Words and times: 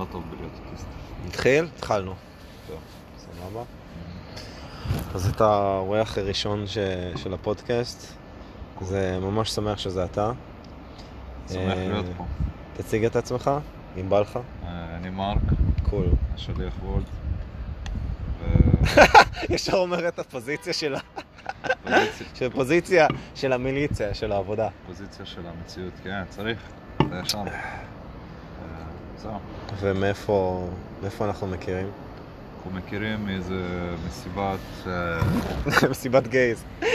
לא 0.00 0.06
טוב 0.12 0.24
בלהיות 0.30 0.52
אוטיסט. 0.66 0.86
נתחיל? 1.26 1.68
התחלנו. 1.78 2.14
טוב, 2.68 2.78
סבבה. 3.18 3.62
אז 5.14 5.28
אתה 5.28 5.44
האורח 5.44 6.18
הראשון 6.18 6.66
ש... 6.66 6.78
של 7.16 7.34
הפודקאסט. 7.34 8.14
זה 8.80 9.18
ממש 9.20 9.50
שמח 9.50 9.78
שזה 9.78 10.04
אתה. 10.04 10.32
שמח 11.48 11.58
אה, 11.58 11.88
להיות 11.88 12.06
פה. 12.16 12.24
תציג 12.76 13.04
את 13.04 13.16
עצמך, 13.16 13.50
אם 14.00 14.08
בא 14.08 14.20
לך. 14.20 14.36
אה, 14.36 14.96
אני 14.96 15.10
מרק, 15.10 15.38
קול. 15.90 16.06
השליח 16.34 16.74
וולט. 16.84 17.06
ישר 19.54 19.76
אומר 19.76 20.08
את 20.08 20.18
הפוזיציה 20.18 20.72
שלה. 20.72 21.00
של 22.34 22.50
פוזיציה 22.50 23.06
של 23.40 23.52
המיליציה, 23.52 24.14
של 24.14 24.32
העבודה. 24.32 24.68
פוזיציה 24.86 25.26
של 25.26 25.42
המציאות, 25.46 25.92
כן, 26.04 26.22
צריך. 26.28 26.58
זה 27.10 27.20
ישר. 27.24 27.42
זהו. 29.22 29.32
ומאיפה 29.80 30.66
מאיפה 31.02 31.24
אנחנו 31.24 31.46
מכירים? 31.46 31.90
אנחנו 32.56 32.70
מכירים 32.78 33.26
מאיזה 33.26 33.54
מסיבת... 34.08 34.58
אה, 34.86 35.20
מסיבת 35.90 36.26
גייז. 36.26 36.64
אה, 36.82 36.88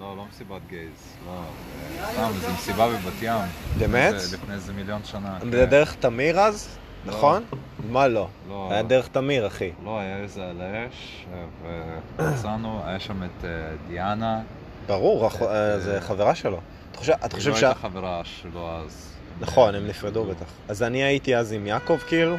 לא, 0.00 0.16
לא 0.16 0.24
מסיבת 0.30 0.60
גייז. 0.68 0.90
לא, 1.26 1.32
אה, 2.00 2.12
סתם, 2.12 2.30
איזה 2.34 2.52
מסיבה 2.52 2.88
בבת 2.88 3.12
ים. 3.22 3.34
באמת? 3.78 4.12
לפני 4.14 4.16
איזה- 4.22 4.36
איזה 4.52 4.72
מיליון 4.72 5.00
שנה. 5.04 5.38
זה 5.42 5.50
כן. 5.64 5.70
דרך 5.70 5.94
תמיר 5.94 6.40
אז? 6.40 6.68
לא. 7.06 7.12
נכון? 7.12 7.44
מה 7.90 8.08
לא? 8.08 8.28
לא. 8.48 8.68
היה 8.70 8.82
דרך 8.82 9.08
תמיר, 9.08 9.46
אחי. 9.46 9.70
לא, 9.84 9.98
היה 10.00 10.16
איזה 10.16 10.44
על 10.50 10.60
האש, 10.60 11.26
ויצאנו, 12.18 12.82
היה 12.84 13.00
שם 13.00 13.22
את 13.22 13.44
דיאנה. 13.88 14.40
ברור, 14.86 15.30
זה 15.78 15.98
חברה 16.00 16.34
שלו. 16.34 16.60
אתה 16.90 16.98
חושב- 16.98 17.12
אתה 17.12 17.26
היא 17.26 17.32
חושב 17.34 17.50
לא 17.50 17.56
שה... 17.56 17.66
הייתה 17.66 17.80
חברה 17.80 18.20
שלו 18.24 18.70
אז. 18.84 19.06
נכון, 19.40 19.74
הם 19.74 19.86
נפרדו 19.86 20.24
בטח. 20.24 20.46
אז 20.68 20.82
אני 20.82 21.02
הייתי 21.02 21.36
אז 21.36 21.52
עם 21.52 21.66
יעקב 21.66 21.98
כאילו? 22.08 22.36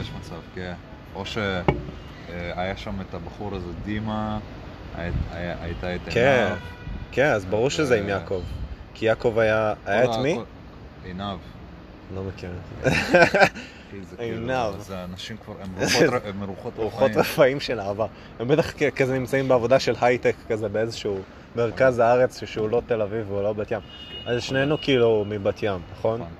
יש 0.00 0.10
מצב, 0.18 0.34
כן. 0.54 0.72
או 1.14 1.24
שהיה 1.26 2.76
שם 2.76 3.00
את 3.00 3.14
הבחור 3.14 3.54
הזה, 3.54 3.66
דימה, 3.84 4.38
הייתה 4.96 5.94
את 5.94 6.00
כן. 6.10 6.44
עינב. 6.48 6.58
כן, 7.12 7.26
אז 7.32 7.44
ברור 7.44 7.70
שזה 7.70 7.98
עם 7.98 8.08
יעקב. 8.08 8.40
כי 8.94 9.06
יעקב 9.06 9.38
היה... 9.38 9.74
היה 9.86 10.04
את 10.04 10.18
מי? 10.22 10.38
עינב. 11.04 11.38
לא 12.14 12.22
מכיר. 12.22 12.50
אחי, 12.82 12.88
זה 14.10 14.16
כאילו, 14.16 14.52
עינב. 14.52 14.80
זה 14.80 15.04
אנשים 15.04 15.36
כבר, 15.44 15.54
הם 15.62 15.68
מרוחות- 15.78 16.34
מרוחות 16.38 16.72
רוחות 16.76 17.10
רפאים. 17.10 17.20
רפאים 17.20 17.60
של 17.60 17.80
העבר. 17.80 18.06
הם 18.40 18.48
בטח 18.48 18.72
כזה 18.96 19.18
נמצאים 19.18 19.48
בעבודה 19.48 19.80
של 19.80 19.94
הייטק 20.00 20.34
כזה 20.48 20.68
באיזשהו 20.68 21.18
מרכז 21.56 21.98
הארץ 21.98 22.44
שהוא 22.44 22.68
לא 22.70 22.82
תל 22.86 23.02
אביב 23.02 23.30
והוא 23.30 23.42
לא 23.42 23.52
בת 23.52 23.70
ים. 23.70 23.80
אז 24.26 24.42
שנינו 24.42 24.78
כאילו 24.80 25.24
מבת 25.28 25.62
ים, 25.62 25.80
נכון? 25.98 26.20
נכון. 26.20 26.32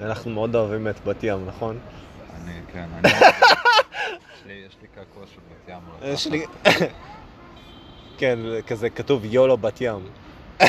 אנחנו 0.00 0.30
מאוד 0.30 0.56
אוהבים 0.56 0.88
את 0.88 1.04
בת 1.04 1.16
ים, 1.24 1.46
נכון? 1.46 1.78
אני, 2.44 2.52
כן, 2.72 2.86
אני... 2.98 3.08
יש 4.46 4.76
לי- 4.82 4.88
קעקוע 4.94 5.24
של 5.34 5.40
בת 5.40 5.68
ים. 5.68 5.78
יש. 6.02 6.26
לי... 6.26 6.44
כן, 8.18 8.38
כזה 8.66 8.90
כתוב 8.90 9.24
יולו 9.24 9.56
בת 9.56 9.80
ים. 9.80 10.00
יש 10.60 10.68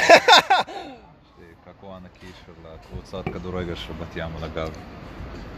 לי 1.40 1.46
קעקוע 1.66 1.96
ענקי 1.98 2.28
של 2.46 2.52
הקבוצת 2.68 3.24
כדורגל 3.34 3.76
של 3.76 3.94
בת 3.94 4.16
ים 4.16 4.30
על 4.38 4.44
הגב. 4.44 4.70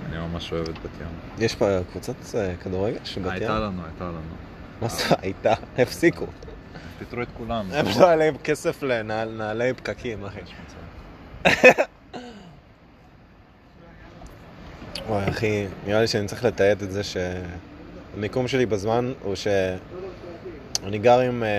אני 0.10 0.18
ממש 0.18 0.54
אוהב 0.54 0.70
את 0.70 0.78
בת 0.78 1.02
ים. 1.02 1.08
יש 1.46 1.56
פה 1.56 1.66
קבוצת 1.92 2.36
אה, 2.36 2.56
כדורגל 2.64 2.98
של 3.04 3.22
בת 3.22 3.26
ים? 3.28 3.32
הייתה 3.34 3.60
לנו, 3.60 3.86
הייתה 3.86 4.04
לנו. 4.04 4.20
מה 4.82 4.88
זה 4.88 5.16
הייתה? 5.22 5.54
הפסיקו. 5.78 6.26
פיטרו 7.04 7.22
את 7.22 7.28
כולם. 7.38 7.66
הם 7.72 7.86
לא 8.00 8.08
היה 8.08 8.16
להם 8.16 8.38
כסף 8.44 8.84
לנעלי 8.84 9.74
פקקים, 9.74 10.26
אחי. 10.26 10.40
וואי, 15.08 15.30
אחי, 15.30 15.66
נראה 15.86 16.02
לי 16.02 16.08
שאני 16.08 16.28
צריך 16.28 16.46
לתעד 16.46 16.82
את 16.82 16.92
זה 16.92 17.02
שהמיקום 17.04 18.48
שלי 18.48 18.66
בזמן 18.66 19.14
הוא 19.22 19.36
שאני 19.36 20.98
גר 21.00 21.20
עם... 21.20 21.44
אה, 21.44 21.50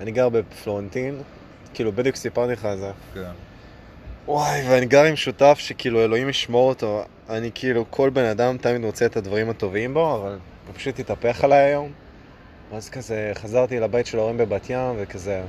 אני 0.00 0.10
גר 0.10 0.28
בפלורנטין, 0.28 1.22
כאילו 1.74 1.92
בדיוק 1.92 2.16
סיפרתי 2.16 2.52
לך 2.52 2.64
על 2.64 2.78
זה. 2.78 2.90
כן. 3.14 3.20
וואי, 4.26 4.62
ואני 4.68 4.86
גר 4.86 5.04
עם 5.04 5.16
שותף 5.16 5.56
שכאילו 5.58 6.04
אלוהים 6.04 6.28
ישמור 6.28 6.68
אותו. 6.68 7.04
אני 7.28 7.50
כאילו, 7.54 7.84
כל 7.90 8.10
בן 8.10 8.24
אדם 8.24 8.56
תמיד 8.56 8.80
מוצא 8.80 9.06
את 9.06 9.16
הדברים 9.16 9.50
הטובים 9.50 9.94
בו, 9.94 10.16
אבל 10.16 10.38
הוא 10.66 10.74
פשוט 10.74 10.98
התהפך 10.98 11.44
עליי 11.44 11.58
היום. 11.58 11.92
אז 12.72 12.88
כזה 12.90 13.32
חזרתי 13.34 13.80
לבית 13.80 14.06
של 14.06 14.18
ההורים 14.18 14.36
בבת 14.36 14.70
ים, 14.70 14.94
וכזה... 14.98 15.42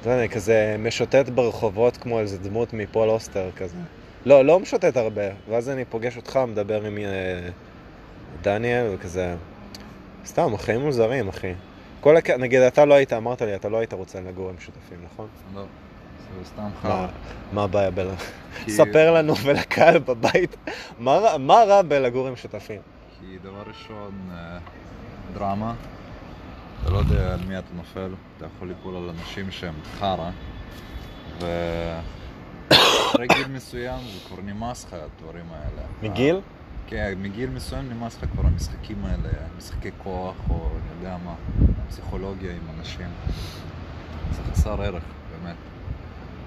אתה 0.00 0.10
יודע, 0.10 0.20
אני 0.20 0.28
כזה 0.28 0.76
משוטט 0.78 1.28
ברחובות 1.28 1.96
כמו 1.96 2.20
איזה 2.20 2.38
דמות 2.38 2.72
מפול 2.72 3.08
אוסטר 3.08 3.50
כזה. 3.56 3.76
לא, 4.26 4.44
לא 4.44 4.60
משוטט 4.60 4.96
הרבה, 4.96 5.22
ואז 5.48 5.68
אני 5.68 5.84
פוגש 5.84 6.16
אותך, 6.16 6.38
מדבר 6.48 6.84
עם 6.84 6.98
אה, 6.98 7.02
דניאל, 8.42 8.86
וכזה... 8.94 9.34
סתם, 10.26 10.54
החיים 10.54 10.80
מוזרים, 10.80 11.28
אחי. 11.28 11.52
כל 12.00 12.16
הק... 12.16 12.30
נגיד, 12.30 12.60
אתה 12.62 12.84
לא 12.84 12.94
היית, 12.94 13.12
אמרת 13.12 13.42
לי, 13.42 13.54
אתה 13.54 13.68
לא 13.68 13.76
היית 13.78 13.92
רוצה 13.92 14.20
לגור 14.20 14.48
עם 14.50 14.56
שותפים, 14.58 14.98
נכון? 15.12 15.26
לא. 15.54 15.60
זה 16.38 16.48
סתם 16.48 16.68
חרא. 16.82 17.06
מה 17.52 17.64
הבעיה 17.64 17.90
ב... 17.90 18.00
ספר 18.68 19.10
לנו 19.14 19.36
ולקהל 19.36 19.98
בבית, 19.98 20.56
מה 20.98 21.16
רע- 21.18 21.38
מה 21.38 21.64
רע 21.66 21.82
בלגור 21.82 22.28
עם 22.28 22.36
שותפים? 22.36 22.80
כי 23.20 23.38
דבר 23.42 23.62
ראשון, 23.66 24.12
אה, 24.32 24.58
דרמה. 25.34 25.74
אתה 26.84 26.92
לא 26.92 26.98
יודע 26.98 27.34
על 27.34 27.40
מי 27.48 27.58
אתה 27.58 27.66
נופל, 27.76 28.10
אתה 28.36 28.46
יכול 28.56 28.68
ליפול 28.68 28.96
על 28.96 29.10
אנשים 29.18 29.50
שהם 29.50 29.74
חרא. 29.98 30.30
ו... 31.40 31.46
אחרי 33.10 33.26
גיל 33.34 33.48
מסוים 33.48 33.98
זה 34.00 34.28
כבר 34.28 34.42
נמאס 34.44 34.84
לך 34.84 34.92
הדברים 34.92 35.44
האלה. 35.52 35.82
מגיל? 36.02 36.40
כן, 36.86 37.14
מגיל 37.22 37.50
מסוים 37.50 37.88
נמאס 37.90 38.16
לך 38.18 38.24
כבר 38.32 38.46
המשחקים 38.46 39.04
האלה, 39.04 39.28
משחקי 39.58 39.90
כוח 40.02 40.34
או 40.50 40.68
אני 40.70 40.98
יודע 41.00 41.16
מה, 41.24 41.34
פסיכולוגיה 41.88 42.50
עם 42.52 42.78
אנשים. 42.78 43.06
זה 44.32 44.42
חסר 44.52 44.82
ערך, 44.82 45.02
באמת. 45.42 45.56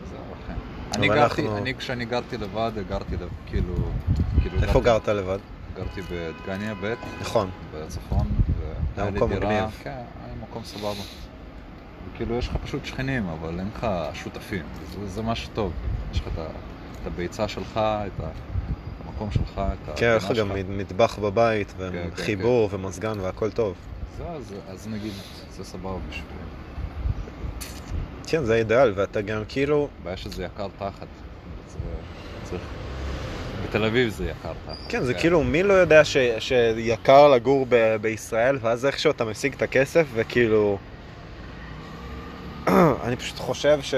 זהו, 0.10 0.20
אחי. 0.44 0.54
אני 0.98 1.08
גרתי, 1.08 1.42
אנחנו- 1.42 1.58
אני 1.58 1.76
כשאני 1.76 2.06
גרתי 2.06 2.38
לבד, 2.38 2.72
גרתי 2.90 3.16
כאילו... 3.46 3.76
כאילו 4.42 4.56
איפה 4.64 4.80
גרתי- 4.82 4.86
גרת 4.86 5.08
לבד? 5.08 5.40
גרתי 5.76 6.02
בדגניה 6.02 6.74
ב', 6.82 6.94
נכון. 7.22 7.50
בצפון, 7.74 8.28
והיה 8.98 9.10
לי 9.12 9.20
דירה, 9.20 9.28
מגניב. 9.28 9.80
כן, 9.84 10.02
מקום 10.50 10.64
סבבה. 10.64 11.04
וכאילו 12.14 12.36
יש 12.36 12.48
לך 12.48 12.58
פשוט 12.64 12.86
שכנים, 12.86 13.30
אבל 13.30 13.60
אין 13.60 13.70
לך 13.76 13.88
שותפים, 14.14 14.64
זה, 14.92 15.08
זה 15.08 15.22
משהו 15.22 15.50
טוב. 15.54 15.72
יש 16.12 16.20
לך 16.20 16.28
את, 16.28 16.40
את 17.02 17.08
הביצה 17.08 17.48
שלך, 17.48 17.78
את 17.78 18.24
המקום 19.06 19.32
שלך, 19.32 19.62
את 19.74 20.00
כן, 20.00 20.14
יש 20.18 20.24
לך 20.24 20.32
גם. 20.32 20.52
מטבח 20.70 21.20
בבית, 21.20 21.74
כן, 21.78 21.92
כן, 21.92 22.10
וחיבור 22.14 22.70
ומזגן 22.72 23.20
והכל 23.20 23.52
טוב. 23.52 23.76
זה, 24.18 24.24
אז, 24.28 24.54
אז 24.70 24.88
נגיד, 24.88 25.12
זה 25.50 25.64
סבבה 25.64 25.98
בשבילי. 26.10 26.28
כן, 28.28 28.44
זה 28.44 28.54
האידאל, 28.54 28.94
ואתה 28.96 29.22
גם 29.22 29.44
כאילו... 29.48 29.88
הבעיה 30.02 30.18
שזה 30.18 30.44
יקר 30.44 30.68
תחת. 30.78 31.08
זה 31.70 31.80
צריך... 32.44 32.62
בתל 33.64 33.84
אביב 33.84 34.10
זה 34.10 34.26
יקר 34.26 34.54
תחת. 34.66 34.78
כן, 34.90 35.04
זה 35.04 35.14
כאילו, 35.14 35.44
מי 35.44 35.64
לא 35.64 35.74
יודע 35.74 36.06
ש, 36.06 36.18
שיקר 36.40 37.28
לגור 37.28 37.66
ב, 37.70 37.96
בישראל, 38.02 38.58
ואז 38.62 38.86
איכשהו 38.86 39.12
אתה 39.12 39.26
משיג 39.26 39.54
את 39.54 39.62
הכסף, 39.62 40.06
וכאילו... 40.14 40.78
אני 43.04 43.16
פשוט 43.16 43.40
חושב 43.40 43.80
ש... 43.82 43.94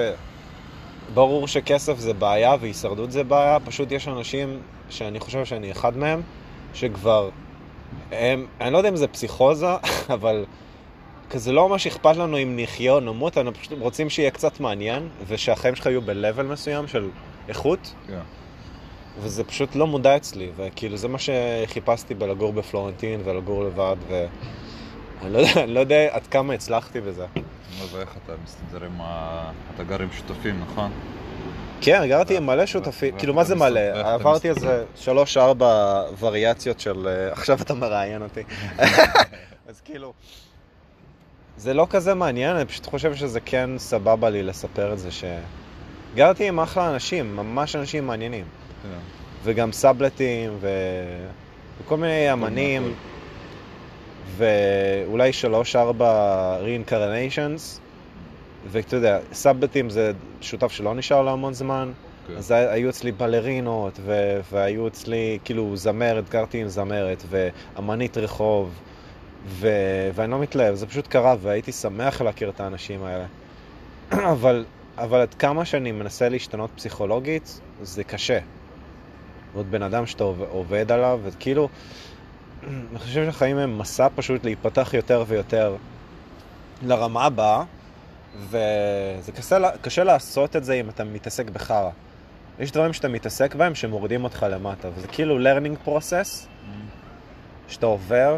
ברור 1.13 1.47
שכסף 1.47 1.99
זה 1.99 2.13
בעיה 2.13 2.55
והישרדות 2.59 3.11
זה 3.11 3.23
בעיה, 3.23 3.57
פשוט 3.59 3.91
יש 3.91 4.07
אנשים 4.07 4.59
שאני 4.89 5.19
חושב 5.19 5.45
שאני 5.45 5.71
אחד 5.71 5.97
מהם, 5.97 6.21
שכבר... 6.73 7.29
הם, 8.11 8.45
אני 8.61 8.73
לא 8.73 8.77
יודע 8.77 8.89
אם 8.89 8.95
זה 8.95 9.07
פסיכוזה, 9.07 9.67
אבל 10.15 10.45
כזה 11.29 11.51
לא 11.51 11.69
ממש 11.69 11.87
אכפת 11.87 12.15
לנו 12.15 12.37
אם 12.37 12.59
נחיה 12.59 12.91
או 12.91 12.99
נמות, 12.99 13.37
אנחנו 13.37 13.53
פשוט 13.53 13.73
רוצים 13.79 14.09
שיהיה 14.09 14.31
קצת 14.31 14.59
מעניין, 14.59 15.09
ושהחיים 15.27 15.75
שלך 15.75 15.85
יהיו 15.85 16.01
ב-level 16.01 16.43
מסוים 16.43 16.87
של 16.87 17.09
איכות, 17.47 17.93
כן. 18.07 18.19
וזה 19.21 19.43
פשוט 19.43 19.75
לא 19.75 19.87
מודע 19.87 20.17
אצלי, 20.17 20.51
וכאילו 20.55 20.97
זה 20.97 21.07
מה 21.07 21.17
שחיפשתי 21.19 22.13
בלגור 22.13 22.53
בפלורנטין 22.53 23.21
ולגור 23.23 23.63
לבד, 23.63 23.95
ואני 24.09 25.33
לא 25.33 25.37
יודע, 25.37 25.65
לא 25.65 25.79
יודע 25.79 26.07
עד 26.11 26.27
כמה 26.27 26.53
הצלחתי 26.53 27.01
בזה. 27.01 27.25
נו, 27.35 27.87
ואיך 27.91 28.09
אתה 28.25 28.33
מסתדר 28.43 28.85
עם 28.85 29.01
ה... 29.01 29.51
אתה 29.75 29.83
גר 29.83 30.01
עם 30.01 30.09
שותפים, 30.11 30.59
נכון? 30.61 30.91
כן, 31.81 32.07
גרתי 32.07 32.37
עם 32.37 32.45
מלא 32.45 32.65
שותפים, 32.65 33.17
כאילו 33.17 33.33
מה 33.33 33.43
זה 33.43 33.55
מלא? 33.55 33.79
עברתי? 33.93 34.49
איזה 34.49 34.85
שלוש-ארבע 34.95 36.03
וריאציות 36.19 36.79
של 36.79 37.07
אה, 37.07 37.31
עכשיו 37.33 37.61
אתה 37.61 37.73
מראיין 37.73 38.21
אותי. 38.21 38.43
אז 39.69 39.81
כאילו, 39.85 40.13
זה 41.57 41.73
לא 41.73 41.87
כזה 41.89 42.13
מעניין, 42.13 42.55
אני 42.55 42.65
פשוט 42.65 42.85
חושב 42.85 43.15
שזה 43.15 43.39
כן 43.39 43.69
סבבה 43.77 44.29
לי 44.29 44.43
לספר 44.43 44.93
את 44.93 44.99
זה 44.99 45.11
ש... 45.11 45.23
גרתי 46.15 46.47
עם 46.47 46.59
אחלה 46.59 46.89
אנשים, 46.89 47.35
ממש 47.35 47.75
אנשים 47.75 48.07
מעניינים. 48.07 48.45
כן. 48.83 48.89
וגם 49.43 49.71
סאבלטים 49.71 50.57
ו... 50.59 50.69
וכל 51.81 51.97
מיני 51.97 52.33
אמנים 52.33 52.93
ואולי 54.37 55.33
שלוש-ארבע 55.33 56.57
reincarnations 56.61 57.79
ואתה 58.71 58.95
יודע, 58.95 59.19
סאבלטים 59.33 59.89
זה 59.89 60.11
שותף 60.41 60.71
שלא 60.71 60.95
נשאר 60.95 61.21
לו 61.21 61.31
המון 61.31 61.53
זמן 61.53 61.91
כן. 62.29 62.37
אז 62.37 62.51
היו 62.51 62.89
אצלי 62.89 63.11
בלרינות, 63.11 63.99
ו- 64.01 64.39
והיו 64.51 64.87
אצלי 64.87 65.39
כאילו 65.43 65.77
זמרת, 65.77 66.29
גרתי 66.29 66.61
עם 66.61 66.67
זמרת, 66.67 67.23
ואמנית 67.29 68.17
רחוב, 68.17 68.73
ו- 69.45 70.09
ואני 70.15 70.31
לא 70.31 70.39
מתלהב, 70.39 70.75
זה 70.75 70.87
פשוט 70.87 71.07
קרה, 71.07 71.35
והייתי 71.41 71.71
שמח 71.71 72.21
להכיר 72.21 72.49
את 72.49 72.59
האנשים 72.59 73.03
האלה. 73.03 73.25
אבל, 74.33 74.65
אבל 74.97 75.19
עד 75.21 75.33
כמה 75.33 75.65
שאני 75.65 75.91
מנסה 75.91 76.29
להשתנות 76.29 76.69
פסיכולוגית, 76.75 77.59
זה 77.81 78.03
קשה. 78.03 78.39
עוד 79.53 79.71
בן 79.71 79.81
אדם 79.83 80.05
שאתה 80.05 80.23
עובד 80.23 80.91
עליו, 80.91 81.19
וכאילו, 81.23 81.69
אני 82.63 82.99
חושב 82.99 83.25
שהחיים 83.25 83.57
הם 83.57 83.77
מסע 83.77 84.07
פשוט 84.15 84.43
להיפתח 84.43 84.93
יותר 84.93 85.23
ויותר 85.27 85.75
לרמה 86.81 87.25
הבאה, 87.25 87.63
וזה 88.39 89.31
קשה, 89.35 89.57
קשה 89.81 90.03
לעשות 90.03 90.55
את 90.55 90.63
זה 90.63 90.73
אם 90.73 90.89
אתה 90.89 91.03
מתעסק 91.03 91.49
בחרא. 91.49 91.89
יש 92.59 92.71
דברים 92.71 92.93
שאתה 92.93 93.07
מתעסק 93.07 93.55
בהם 93.55 93.75
שמורידים 93.75 94.23
אותך 94.23 94.45
למטה, 94.49 94.89
וזה 94.95 95.07
כאילו 95.07 95.39
learning 95.39 95.87
process 95.87 96.47
שאתה 97.67 97.85
עובר. 97.85 98.37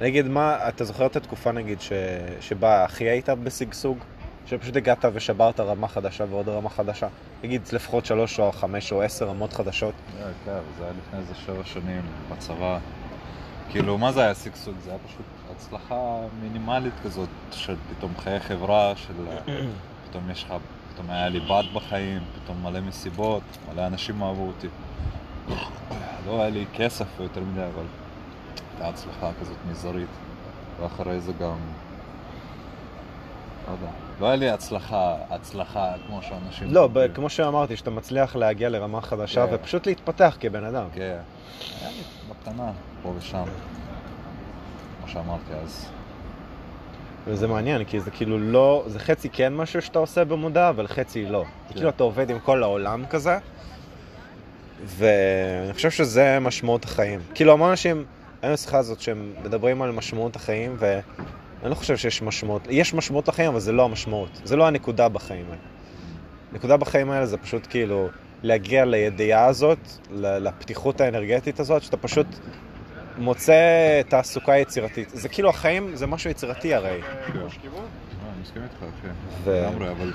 נגיד 0.00 0.26
מה, 0.26 0.68
אתה 0.68 0.84
זוכר 0.84 1.06
את 1.06 1.16
התקופה 1.16 1.52
נגיד 1.52 1.80
ש... 1.80 1.92
שבה 2.40 2.84
הכי 2.84 3.04
היית 3.04 3.28
בשגשוג? 3.28 3.98
שפשוט 4.46 4.76
הגעת 4.76 5.04
ושברת 5.12 5.60
רמה 5.60 5.88
חדשה 5.88 6.24
ועוד 6.30 6.48
רמה 6.48 6.70
חדשה. 6.70 7.08
נגיד 7.44 7.62
לפחות 7.72 8.06
שלוש 8.06 8.40
או 8.40 8.52
חמש 8.52 8.92
או 8.92 9.02
עשר 9.02 9.28
רמות 9.28 9.52
חדשות. 9.52 9.94
אה, 10.20 10.24
כן, 10.44 10.58
זה 10.78 10.84
היה 10.84 10.92
לפני 10.92 11.18
איזה 11.20 11.34
שבע 11.34 11.64
שנים 11.64 12.02
בצבא. 12.30 12.78
כאילו, 13.70 13.98
מה 13.98 14.12
זה 14.12 14.20
היה 14.20 14.34
שגשוג? 14.34 14.74
זה 14.84 14.90
היה 14.90 14.98
פשוט 14.98 15.26
הצלחה 15.56 16.20
מינימלית 16.42 16.94
כזאת, 17.04 17.28
של 17.50 17.76
פתאום 17.90 18.12
חיי 18.18 18.40
חברה, 18.40 18.92
של 18.96 19.14
פתאום 20.08 20.30
יש 20.30 20.44
לך, 20.44 20.54
פתאום 20.94 21.10
היה 21.10 21.28
לי 21.28 21.40
בת 21.40 21.64
בחיים, 21.74 22.22
פתאום 22.42 22.62
מלא 22.62 22.80
מסיבות, 22.80 23.42
מלא 23.68 23.86
אנשים 23.86 24.22
אהבו 24.22 24.46
אותי. 24.46 24.68
לא 26.26 26.40
היה 26.40 26.50
לי 26.50 26.64
כסף 26.74 27.06
יותר 27.20 27.40
מדי, 27.40 27.64
אבל 27.74 27.84
הייתה 28.72 28.88
הצלחה 28.88 29.30
כזאת 29.40 29.56
מזערית. 29.70 30.08
ואחרי 30.80 31.20
זה 31.20 31.32
גם, 31.32 31.56
לא 33.72 33.86
יודע, 33.86 33.92
לא 34.20 34.26
היה 34.26 34.36
לי 34.36 34.50
הצלחה, 34.50 35.14
הצלחה 35.30 35.92
כמו 36.06 36.20
שאנשים... 36.22 36.72
לא. 36.74 36.88
ב- 36.92 37.14
כמו 37.14 37.28
שאמרתי, 37.30 37.76
שאתה 37.76 37.90
מצליח 37.90 38.36
להגיע 38.36 38.68
לרמה 38.68 39.00
חדשה 39.00 39.46
כן. 39.46 39.54
ופשוט 39.54 39.86
להתפתח 39.86 40.36
כבן 40.40 40.64
אדם. 40.64 40.84
כן, 40.94 41.18
היה 41.80 41.90
לי 41.90 42.02
בקטנה, 42.30 42.72
פה 43.02 43.12
ושם, 43.18 43.44
כמו 45.00 45.12
שאמרתי 45.12 45.52
אז. 45.64 45.86
וזה 47.26 47.46
מעניין, 47.48 47.84
כי 47.84 48.00
זה 48.00 48.10
כאילו 48.10 48.38
לא, 48.38 48.84
זה 48.86 48.98
חצי 48.98 49.28
כן 49.28 49.54
משהו 49.54 49.82
שאתה 49.82 49.98
עושה 49.98 50.24
במודע, 50.24 50.68
אבל 50.68 50.86
חצי 50.86 51.26
לא. 51.26 51.40
זה 51.40 51.46
כן. 51.68 51.74
כאילו 51.74 51.88
אתה 51.88 52.02
עובד 52.02 52.30
עם 52.30 52.38
כל 52.38 52.62
העולם 52.62 53.06
כזה, 53.06 53.38
ואני 54.84 55.72
חושב 55.72 55.90
שזה 55.90 56.38
משמעות 56.40 56.84
החיים. 56.84 57.20
כאילו 57.34 57.52
המון 57.52 57.70
אנשים, 57.70 58.04
היום 58.42 58.54
השיחה 58.54 58.78
הזאת 58.78 59.00
שהם 59.00 59.32
מדברים 59.44 59.82
על 59.82 59.92
משמעות 59.92 60.36
החיים, 60.36 60.76
ואני 61.62 61.70
לא 61.70 61.74
חושב 61.74 61.96
שיש 61.96 62.22
משמעות, 62.22 62.62
יש 62.70 62.94
משמעות 62.94 63.28
לחיים, 63.28 63.48
אבל 63.48 63.60
זה 63.60 63.72
לא 63.72 63.84
המשמעות. 63.84 64.40
זה 64.44 64.56
לא 64.56 64.66
הנקודה 64.66 65.08
בחיים 65.08 65.44
האלה. 65.44 65.62
הנקודה 66.52 66.76
בחיים 66.76 67.10
האלה 67.10 67.26
זה 67.26 67.36
פשוט 67.38 67.66
כאילו 67.70 68.08
להגיע 68.42 68.84
לידיעה 68.84 69.46
הזאת, 69.46 69.78
לפתיחות 70.10 71.00
האנרגטית 71.00 71.60
הזאת, 71.60 71.82
שאתה 71.82 71.96
פשוט 71.96 72.26
מוצא 73.18 74.02
תעסוקה 74.08 74.56
יצירתית. 74.56 75.08
זה 75.10 75.28
כאילו 75.28 75.48
החיים 75.48 75.96
זה 75.96 76.06
משהו 76.06 76.30
יצירתי 76.30 76.74
הרי. 76.74 77.00
כן. 77.02 77.38
לא, 77.38 77.40
אני 77.40 78.42
מסכים 78.42 78.62
איתך, 78.62 78.84
כן. 79.02 79.50
לגמרי, 79.50 79.90
אבל 79.90 80.12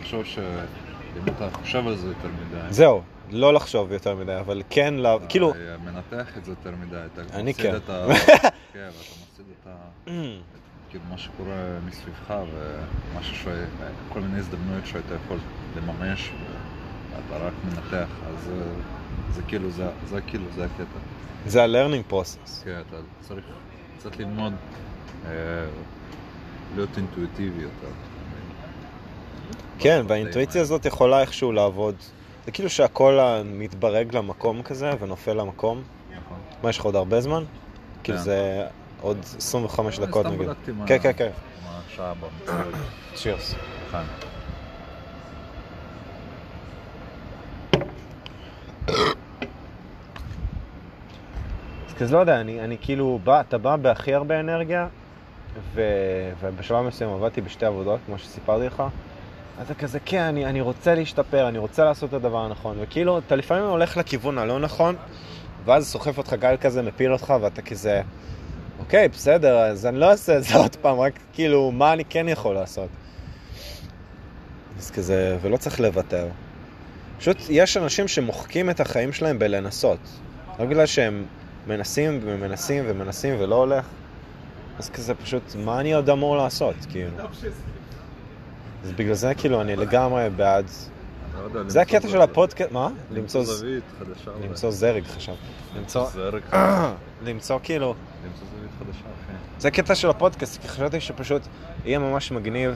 תחשוב 0.00 0.24
שאם 0.24 1.24
אתה 1.36 1.48
חושב 1.52 1.86
על 1.86 1.96
זה 1.96 2.06
יותר 2.06 2.28
מדי, 2.28 2.72
זהו, 2.72 3.02
לא 3.30 3.54
לחשוב 3.54 3.92
יותר 3.92 4.14
מדי, 4.14 4.38
אבל 4.38 4.62
כן. 4.70 4.94
אתה 5.00 5.26
כאילו... 5.28 5.52
מנתח 5.84 6.38
את 6.38 6.44
זה 6.44 6.52
יותר 6.52 6.70
מדי, 6.86 6.96
אתה 7.12 7.22
אני 7.36 7.50
מפסיד 7.50 7.70
כן. 7.70 7.76
את 7.76 7.90
ה... 7.90 8.06
כן, 8.72 8.78
ואתה 8.78 9.14
מפסיד 9.22 9.46
את 9.62 9.66
ה... 9.66 10.10
כאילו 10.92 11.04
מה 11.10 11.18
שקורה 11.18 11.78
מסביבך 11.86 12.34
ומשהו 13.14 13.36
ש... 13.36 13.44
כל 14.12 14.20
מיני 14.20 14.38
הזדמנויות 14.38 14.86
שהיית 14.86 15.06
יכול 15.24 15.38
לממש 15.76 16.30
ואתה 17.10 17.46
רק 17.46 17.52
מנתח, 17.64 18.08
אז 18.26 18.50
אה, 18.50 18.64
זה 19.30 19.42
כאילו, 19.42 19.70
זה, 19.70 19.88
זה 20.08 20.20
כאילו, 20.20 20.44
זה 20.54 20.64
הקטע. 20.64 20.98
זה 21.46 21.64
ה-learning 21.64 22.12
process. 22.12 22.64
כן, 22.64 22.80
אתה 22.88 22.96
צריך 23.20 23.44
קצת 23.98 24.16
ללמוד 24.16 24.52
אה, 25.26 25.30
להיות 26.74 26.90
אינטואיטיבי 26.96 27.62
יותר. 27.62 27.92
כן, 29.78 30.04
והאינטואיציה 30.08 30.62
הזאת 30.62 30.86
יכולה 30.86 31.20
איכשהו 31.20 31.52
לעבוד. 31.52 31.94
זה 32.44 32.50
כאילו 32.50 32.70
שהכל 32.70 33.18
מתברג 33.44 34.16
למקום 34.16 34.62
כזה 34.62 34.90
ונופל 35.00 35.32
למקום. 35.32 35.82
נכון. 36.10 36.38
מה, 36.62 36.70
יש 36.70 36.78
לך 36.78 36.84
עוד 36.84 36.96
הרבה 36.96 37.20
זמן? 37.20 37.44
כאילו 38.02 38.18
כן. 38.18 38.24
זה 38.24 38.66
עוד 39.02 39.18
25 39.38 39.98
דקות 39.98 40.26
סתם 40.26 40.34
נגיד. 40.34 40.48
כן, 40.86 40.98
כן, 40.98 41.12
כן. 41.16 41.30
מה 41.64 41.80
השעה 41.86 42.12
במצוות. 42.14 42.74
צ'ירס. 43.14 43.54
כן. 43.92 43.98
אז 52.02 52.12
לא 52.12 52.18
יודע, 52.18 52.40
אני, 52.40 52.60
אני 52.60 52.76
כאילו 52.80 53.20
בא, 53.24 53.40
אתה 53.40 53.58
בא 53.58 53.76
בהכי 53.76 54.14
הרבה 54.14 54.40
אנרגיה, 54.40 54.86
ו, 55.74 55.82
ובשלב 56.40 56.80
מסוים 56.80 57.10
עבדתי 57.10 57.40
בשתי 57.40 57.66
עבודות, 57.66 58.00
כמו 58.06 58.18
שסיפרתי 58.18 58.66
לך, 58.66 58.82
אז 59.58 59.70
אתה 59.70 59.74
כזה, 59.74 60.00
כן, 60.00 60.22
אני, 60.22 60.46
אני 60.46 60.60
רוצה 60.60 60.94
להשתפר, 60.94 61.48
אני 61.48 61.58
רוצה 61.58 61.84
לעשות 61.84 62.08
את 62.08 62.14
הדבר 62.14 62.38
הנכון, 62.38 62.76
וכאילו, 62.80 63.18
אתה 63.18 63.36
לפעמים 63.36 63.64
הולך 63.64 63.96
לכיוון 63.96 64.38
הלא 64.38 64.58
נכון, 64.58 64.96
ואז 65.64 65.88
סוחף 65.88 66.18
אותך 66.18 66.32
גל 66.32 66.56
כזה, 66.60 66.82
מפיל 66.82 67.12
אותך, 67.12 67.34
ואתה 67.40 67.62
כזה, 67.62 68.02
אוקיי, 68.92 69.08
בסדר, 69.08 69.58
אז 69.58 69.86
אני 69.86 69.98
לא 70.00 70.10
אעשה 70.10 70.38
את 70.38 70.44
זה 70.44 70.56
עוד 70.62 70.76
פעם, 70.76 71.00
רק 71.00 71.12
כאילו, 71.32 71.70
מה 71.70 71.92
אני 71.92 72.04
כן 72.04 72.28
יכול 72.28 72.54
לעשות? 72.54 72.88
אז 74.78 74.90
כזה, 74.90 75.38
ולא 75.42 75.56
צריך 75.56 75.80
לוותר. 75.80 76.28
פשוט 77.18 77.36
יש 77.48 77.76
אנשים 77.76 78.08
שמוחקים 78.08 78.70
את 78.70 78.80
החיים 78.80 79.12
שלהם 79.12 79.38
בלנסות. 79.38 79.98
לא 80.58 80.64
בגלל 80.64 80.86
שהם 80.86 81.24
מנסים 81.66 82.20
ומנסים 82.24 82.84
ומנסים 82.86 83.34
ולא 83.38 83.54
הולך, 83.54 83.86
אז 84.78 84.90
כזה 84.90 85.14
פשוט, 85.14 85.42
מה 85.64 85.80
אני 85.80 85.94
עוד 85.94 86.10
אמור 86.10 86.36
לעשות, 86.36 86.76
כאילו? 86.90 87.16
אז 88.84 88.92
בגלל 88.92 89.14
זה 89.14 89.34
כאילו 89.34 89.60
אני 89.60 89.76
לגמרי 89.76 90.30
בעד. 90.36 90.66
לא 91.54 91.62
זה 91.66 91.80
הקטע 91.80 92.08
של. 92.08 92.20
הפודקאסט, 92.20 92.72
מה? 92.72 92.88
למצוא 93.10 93.44
חדשה. 93.44 94.30
אולי. 94.30 94.48
למצוא 94.48 94.70
זרג 94.70 95.04
חשב. 95.04 95.32
למצוא, 95.76 96.06
זרק, 96.10 96.54
למצוא 97.26 97.58
כאילו, 97.62 97.94
למצוא 98.24 98.46
זווית 98.56 98.70
חדשה, 98.78 98.98
אחי. 98.98 99.32
זה 99.58 99.68
הקטע 99.68 99.94
של 99.94 100.10
הפודקאסט, 100.10 100.62
כי 100.62 100.68
חשבתי 100.68 101.00
שפשוט 101.00 101.42
יהיה 101.84 101.98
ממש 101.98 102.32
מגניב, 102.32 102.74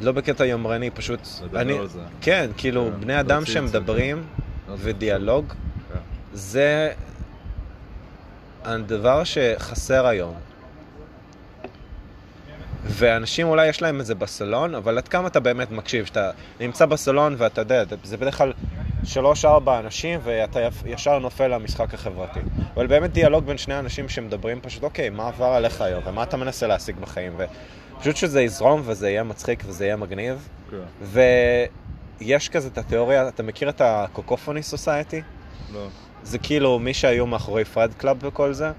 לא 0.00 0.12
בקטע 0.12 0.44
יומרני, 0.44 0.90
פשוט, 0.90 1.20
לדבר 1.44 1.60
אני, 1.60 1.78
על 1.78 1.88
זה. 1.88 2.00
כן, 2.20 2.50
כאילו, 2.56 2.90
כן, 2.92 3.00
בני 3.00 3.20
אדם 3.20 3.44
שמדברים 3.44 4.24
לא, 4.68 4.74
ודיאלוג, 4.78 5.46
כן. 5.48 5.98
זה 6.32 6.92
הדבר 8.64 9.24
שחסר 9.24 10.06
היום. 10.06 10.34
ואנשים 12.84 13.46
אולי 13.46 13.68
יש 13.68 13.82
להם 13.82 14.00
את 14.00 14.06
זה 14.06 14.14
בסלון, 14.14 14.74
אבל 14.74 14.98
עד 14.98 15.08
כמה 15.08 15.28
אתה 15.28 15.40
באמת 15.40 15.70
מקשיב? 15.70 16.04
שאתה 16.04 16.30
נמצא 16.60 16.86
בסלון 16.86 17.34
ואתה 17.38 17.60
יודע, 17.60 17.84
זה 18.04 18.16
בדרך 18.16 18.38
כלל 18.38 18.52
שלוש-ארבע 19.04 19.78
אנשים 19.78 20.20
ואתה 20.22 20.60
ישר 20.86 21.18
נופל 21.18 21.48
למשחק 21.48 21.94
החברתי. 21.94 22.40
אבל 22.74 22.86
באמת 22.86 23.12
דיאלוג 23.12 23.44
בין 23.44 23.58
שני 23.58 23.78
אנשים 23.78 24.08
שמדברים 24.08 24.60
פשוט, 24.60 24.82
אוקיי, 24.82 25.10
מה 25.10 25.28
עבר 25.28 25.44
עליך 25.44 25.80
היום 25.80 26.02
ומה 26.06 26.22
אתה 26.22 26.36
מנסה 26.36 26.66
להשיג 26.66 26.96
בחיים? 27.00 27.36
ופשוט 27.96 28.16
שזה 28.16 28.42
יזרום 28.42 28.82
וזה 28.84 29.10
יהיה 29.10 29.22
מצחיק 29.22 29.62
וזה 29.66 29.84
יהיה 29.84 29.96
מגניב. 29.96 30.48
כן. 30.70 31.10
ויש 32.20 32.48
כזה 32.48 32.68
את 32.68 32.78
התיאוריה, 32.78 33.28
אתה 33.28 33.42
מכיר 33.42 33.68
את 33.68 33.80
ה 33.80 33.88
Cacophony 33.88 34.62
Society? 34.62 35.22
לא. 35.72 35.86
זה 36.22 36.38
כאילו 36.38 36.78
מי 36.78 36.94
שהיו 36.94 37.26
מאחורי 37.26 37.64
Fight 37.64 37.92
Club 37.96 38.16
וכל 38.20 38.52
זה, 38.52 38.66
אה, 38.66 38.72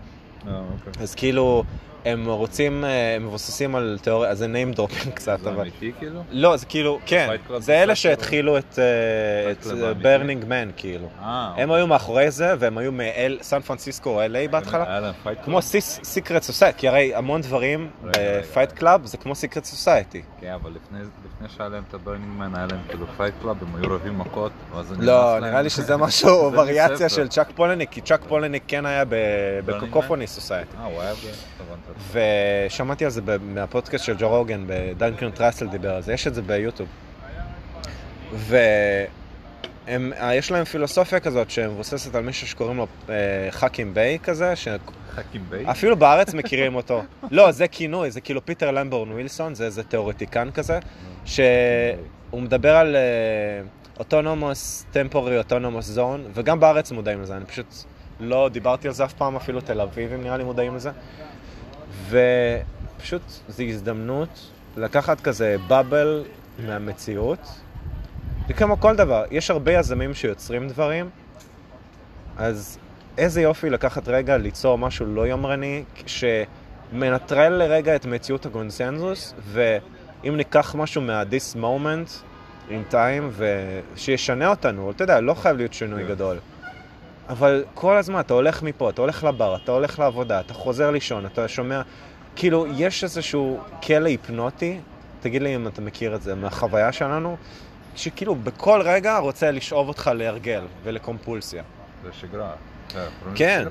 אוקיי. 0.73 1.03
אז 1.03 1.15
כאילו 1.15 1.63
הם 2.05 2.25
רוצים, 2.29 2.85
אה, 2.85 3.15
הם 3.15 3.25
מבוססים 3.25 3.75
על 3.75 3.97
תיאוריה, 4.01 4.29
אז 4.29 4.37
זה 4.37 4.47
name 4.47 4.77
dropping 4.77 5.11
קצת, 5.15 5.39
זה 5.43 5.49
אבל... 5.49 5.61
אמיתי 5.61 5.91
כאילו? 5.99 6.23
לא, 6.31 6.57
זה 6.57 6.65
כאילו, 6.65 6.99
כן, 7.05 7.35
זה 7.57 7.83
אלה 7.83 7.93
זה 7.93 7.95
שהתחילו 7.95 8.57
את 8.57 8.73
Fight 8.73 9.65
Club 9.65 9.69
האמיתי? 9.69 10.03
Burning 10.03 10.45
Man, 10.45 10.69
כאילו. 10.77 11.07
אה, 11.21 11.53
הם 11.57 11.71
היו 11.71 11.87
מאחורי 11.87 12.31
זה, 12.31 12.53
והם 12.59 12.77
היו 12.77 12.91
מסן 12.91 13.59
פרנסיסקו 13.59 14.09
או 14.09 14.25
LA 14.25 14.51
בהתחלה. 14.51 15.11
כמו 15.43 15.61
secret 16.03 16.43
society, 16.43 16.79
כי 16.79 16.87
הרי 16.87 17.15
המון 17.15 17.41
דברים. 17.41 17.89
ב 18.03 18.14
Fight 18.14 18.71
Club 18.71 19.05
זה 19.05 19.17
כמו 19.17 19.35
secret 19.35 19.63
society. 19.63 20.21
כן, 20.39 20.51
אבל 20.51 20.71
לפני, 20.71 20.99
שהיה 21.57 21.69
להם 21.69 21.83
את 21.89 21.93
ה 21.93 21.97
Burning 21.97 22.27
Man, 22.37 22.55
היה 22.55 22.67
להם 22.71 22.79
כאילו 22.87 23.05
fight 23.17 23.33
club, 23.41 23.57
הם 23.61 23.75
היו 23.75 23.95
רבים 23.95 24.19
מכות, 24.19 24.51
ואז 24.75 24.87
זה 24.87 24.95
לא, 24.99 25.39
נראה. 25.39 25.61
לי 25.61 25.69
שזה 25.69 25.97
משהו, 26.05 26.51
זה 26.51 26.59
וריאציה. 26.59 27.09
של 27.09 27.27
צ'אק 27.27 27.47
פולניק, 27.55 27.89
כי 27.89 28.01
צ'אק 28.01 28.21
פלאניק 28.27 28.63
כן 28.67 28.85
היה 28.85 29.03
ב 29.65 29.71
Cacophony 29.71 30.27
Society. 30.27 30.77
אה, 30.77 30.85
הוא 30.85 31.01
היה 31.01 31.13
ב... 31.13 31.17
ושמעתי 32.11 33.05
על 33.05 33.11
זה 33.11 33.21
מהפודקאסט 33.41 34.05
של 34.05 34.15
ג'ו 34.19 34.29
רוגן, 34.29 34.63
ודנקן 34.67 35.31
טראסל 35.31 35.67
דיבר 35.67 35.95
על 35.95 36.01
זה, 36.01 36.13
יש 36.13 36.27
את 36.27 36.35
זה 36.35 36.41
ביוטיוב. 36.41 36.89
הם, 39.87 40.13
אה, 40.13 40.35
יש 40.35 40.51
להם 40.51 40.63
פילוסופיה 40.63 41.19
כזאת 41.19 41.49
שמבוססת 41.49 42.15
על 42.15 42.23
מישהו 42.23 42.47
שקוראים 42.47 42.77
לו 42.77 42.87
אה, 43.09 43.15
חכים 43.51 43.93
ביי 43.93 44.19
כזה, 44.23 44.53
חכים 45.15 45.45
ביי? 45.49 45.65
שאפילו 45.65 45.97
בארץ 45.97 46.33
מכירים 46.33 46.75
אותו. 46.75 47.03
לא, 47.31 47.51
זה 47.51 47.67
כינוי, 47.67 48.11
זה 48.11 48.21
כאילו 48.21 48.45
פיטר 48.45 48.71
למבורן 48.71 49.11
ווילסון, 49.11 49.55
זה 49.55 49.65
איזה 49.65 49.83
תיאורטיקן 49.83 50.51
כזה, 50.51 50.79
שהוא 51.25 52.41
מדבר 52.41 52.75
על 52.75 52.95
autonomous, 53.99 54.85
temporary 54.91 55.37
autonomous 55.37 55.85
zone, 55.85 56.25
וגם 56.33 56.59
בארץ 56.59 56.91
מודעים 56.91 57.21
לזה, 57.21 57.37
אני 57.37 57.45
פשוט 57.45 57.65
לא 58.19 58.49
דיברתי 58.49 58.87
על 58.87 58.93
זה 58.93 59.05
אף 59.05 59.13
פעם, 59.13 59.35
אפילו 59.35 59.61
תל 59.61 59.81
אביבים 59.81 60.23
נראה 60.23 60.37
לי 60.37 60.43
מודעים 60.43 60.75
לזה. 60.75 60.91
ופשוט 62.09 63.21
זו 63.47 63.63
הזדמנות 63.63 64.49
לקחת 64.77 65.21
כזה 65.21 65.55
bubble 65.67 66.23
מהמציאות. 66.65 67.39
זה 68.47 68.53
כמו 68.53 68.79
כל 68.79 68.95
דבר, 68.95 69.23
יש 69.31 69.51
הרבה 69.51 69.71
יזמים 69.71 70.13
שיוצרים 70.13 70.67
דברים, 70.67 71.09
אז 72.37 72.77
איזה 73.17 73.41
יופי 73.41 73.69
לקחת 73.69 74.07
רגע 74.07 74.37
ליצור 74.37 74.77
משהו 74.77 75.05
לא 75.05 75.27
יומרני, 75.27 75.83
שמנטרל 76.05 77.53
לרגע 77.53 77.95
את 77.95 78.05
מציאות 78.05 78.45
הקונסנזוס, 78.45 79.33
ואם 79.43 80.37
ניקח 80.37 80.75
משהו 80.75 81.01
מה-this 81.01 81.57
moment 81.57 82.23
in 82.69 82.93
time, 82.93 83.41
ושישנה 83.95 84.47
אותנו, 84.47 84.91
אתה 84.91 85.03
יודע, 85.03 85.19
לא 85.19 85.33
חייב 85.33 85.57
להיות 85.57 85.73
שינוי. 85.73 86.07
גדול. 86.07 86.37
אבל 87.29 87.65
כל 87.73 87.97
הזמן 87.97 88.19
אתה 88.19 88.33
הולך 88.33 88.63
מפה, 88.63 88.89
אתה 88.89 89.01
הולך 89.01 89.23
לבר, 89.23 89.55
אתה 89.55 89.71
הולך 89.71 89.99
לעבודה, 89.99 90.39
אתה 90.39 90.53
חוזר 90.53 90.91
לישון, 90.91 91.25
אתה 91.25 91.47
שומע... 91.47 91.81
כאילו, 92.35 92.65
יש 92.75 93.03
איזשהו 93.03 93.59
כלא 93.83 94.07
היפנוטי, 94.07 94.79
תגיד 95.19 95.41
לי 95.41 95.55
אם 95.55 95.67
אתה 95.67 95.81
מכיר 95.81 96.15
את 96.15 96.21
זה, 96.21 96.35
מהחוויה 96.35 96.91
שלנו, 96.91 97.37
שכאילו 97.95 98.35
בכל 98.35 98.81
רגע 98.81 99.17
רוצה 99.17 99.51
לשאוב 99.51 99.87
אותך 99.87 100.11
להרגל 100.15 100.61
ולקומפולסיה. 100.83 101.63
זה 102.03 102.09
שגרה. 102.13 102.51
כן, 102.89 103.07
כן. 103.35 103.67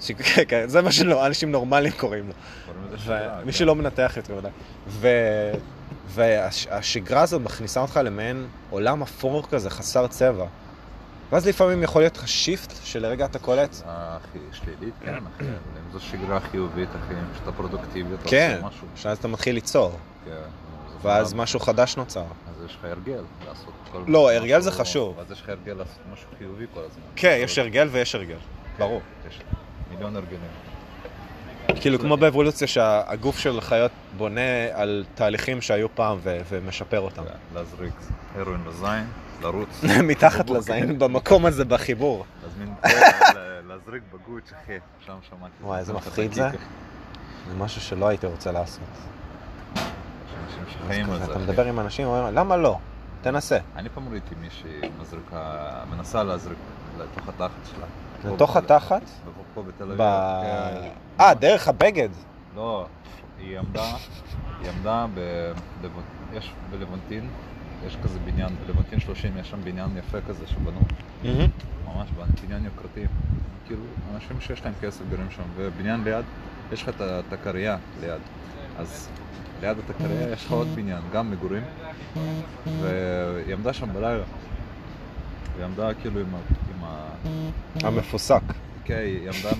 ש... 0.00 0.12
כן, 0.48 0.68
זה 0.68 0.82
מה 0.82 0.92
שאנשים 0.92 1.52
נורמליים 1.52 1.94
קוראים 1.96 2.28
לו. 2.28 2.34
כן. 3.06 3.52
שלא 3.52 3.74
מנתח 3.74 4.12
יותר 4.16 4.34
מדי. 4.36 4.48
ו... 4.88 5.08
והשגרה 6.06 7.22
הזאת 7.22 7.42
מכניסה 7.42 7.80
אותך 7.80 8.00
למעין 8.04 8.46
עולם 8.70 9.02
אפור 9.02 9.48
כזה, 9.48 9.70
חסר 9.70 10.06
צבע. 10.06 10.46
ואז 11.32 11.46
לפעמים 11.46 11.82
יכול 11.82 12.02
להיות 12.02 12.16
לך 12.16 12.28
shift 12.28 12.72
שלרגע 12.84 13.24
אתה 13.24 13.38
קולט, 13.38 13.76
הכי 13.86 14.38
שלילית, 14.52 14.94
כן, 15.04 15.14
אחי. 15.36 15.44
אם 15.44 15.92
זו 15.92 16.00
שגרה 16.00 16.40
חיובית, 16.40 16.88
אחי, 16.88 17.14
שאתה 17.38 17.52
פרודוקטיבי, 17.52 18.14
אתה 18.14 18.28
כן, 18.28 18.52
עושה 18.56 18.66
משהו. 18.66 18.86
שאז 18.96 19.18
אתה 19.18 19.28
מתחיל 19.28 19.54
ליצור, 19.54 19.98
כן. 20.24 20.30
ואז 21.02 21.34
משהו 21.34 21.60
חדש 21.60 21.96
נוצר. 21.96 22.20
אז 22.20 22.64
יש 22.66 22.76
לך 22.76 22.84
הרגל 22.84 23.22
לעשות 23.48 23.72
כל... 23.92 24.02
לא, 24.06 24.32
הרגל 24.32 24.60
זה 24.60 24.70
חשוב. 24.70 25.18
אז 25.20 25.30
יש 25.30 25.40
לך 25.40 25.48
הרגל 25.48 25.72
לעשות 25.72 25.98
משהו 26.12 26.28
חיובי 26.38 26.66
כל 26.74 26.80
הזמן. 26.80 27.02
כן, 27.16 27.36
יש 27.40 27.58
הרגל 27.58 27.88
ויש 27.92 28.14
הרגל, 28.14 28.38
ברור. 28.78 29.00
יש 29.28 29.38
מיליון 29.90 30.16
הרגלים. 30.16 30.40
כאילו 31.80 31.98
כמו 31.98 32.16
באבולוציה 32.16 32.66
שהגוף 32.66 33.38
של 33.38 33.60
חיות 33.60 33.90
בונה 34.16 34.64
על 34.72 35.04
תהליכים 35.14 35.60
שהיו 35.60 35.94
פעם 35.94 36.18
ומשפר 36.48 37.00
אותם. 37.00 37.22
להזריק 37.54 37.94
הרואין 38.34 38.60
לזין, 38.68 39.06
לרוץ. 39.42 39.84
מתחת. 40.02 40.50
לזין, 40.50 40.98
במקום 40.98 41.46
הזה 41.46 41.64
בחיבור. 41.64 42.24
להזמין 42.44 42.74
ל- 42.84 43.68
להזריק 43.68 44.02
בגוץ', 44.14 44.52
אחי. 44.64 44.72
שם 45.06 45.16
שמעתי. 45.28 45.52
וואי, 45.62 45.78
איזה 45.78 45.92
מפחיד 45.92 46.32
זה. 46.32 46.48
זה 47.48 47.54
משהו 47.58 47.80
שלא 47.80 48.08
הייתי 48.08 48.26
רוצה 48.26 48.52
לעשות. 48.52 48.84
אתה. 51.24 51.38
מדבר 51.38 51.66
עם 51.66 51.80
אנשים, 51.80 52.06
אומרים, 52.06 52.34
למה 52.34 52.56
לא? 52.56 52.78
תנסה. 53.22 53.58
אני 53.76 53.88
פעם 53.88 54.08
ראיתי 54.12 54.34
מישהי 54.40 54.80
מזריקה, 55.00 55.58
מנסה 55.90 56.22
להזריק 56.22 56.58
לתוך 56.98 57.28
התחת 57.28 57.50
שלה. 57.76 57.86
פה 58.22 58.34
לתוך 58.34 58.56
התחת? 58.56 59.02
פה 59.54 59.62
בתל 59.62 59.84
אביב. 59.84 60.00
אה, 61.20 61.34
דרך 61.34 61.68
הבגד. 61.68 62.08
לא, 62.56 62.86
היא 63.38 63.58
עמדה, 63.58 63.84
היא 64.60 64.70
עמדה 64.70 65.06
בלוונטין, 66.70 67.28
יש 67.86 67.96
כזה 68.04 68.18
בניין, 68.24 68.48
בלוונטין 68.66 69.00
30 69.00 69.36
יש 69.38 69.50
שם 69.50 69.58
בניין 69.64 69.96
יפה 69.96 70.18
כזה 70.28 70.46
שבנו, 70.46 70.80
ממש 71.86 72.08
בניין 72.46 72.64
יוקרתי. 72.64 73.04
כאילו, 73.66 73.80
אנשים 74.14 74.40
שיש 74.40 74.64
להם 74.64 74.74
כסף 74.82 75.00
גרים 75.10 75.26
שם, 75.30 75.42
ובניין 75.56 76.04
ליד, 76.04 76.24
יש 76.72 76.82
לך 76.82 76.88
את 76.88 77.00
ה- 77.00 77.20
את 77.28 77.32
הקרייה 77.32 77.76
ליד. 78.00 78.20
אז 78.78 79.08
ליד 79.62 79.76
את 79.78 79.90
הקרייה 79.90 80.28
יש 80.32 80.44
לך 80.46 80.52
עוד 80.52 80.68
בניין, 80.74 81.00
גם 81.12 81.30
מגורים, 81.30 81.62
והיא 82.80 83.54
עמדה 83.54 83.72
שם 83.72 83.92
בלילה. 83.92 84.24
היא 85.56 85.64
עמדה 85.64 85.94
כאילו 85.94 86.20
עם 86.20 86.34
ה... 86.34 86.38
עם 86.76 86.84
ה... 86.84 87.08
המפוסק. 87.86 88.42
כן, 88.84 88.94
היא 89.04 89.28
עמדה 89.30 89.50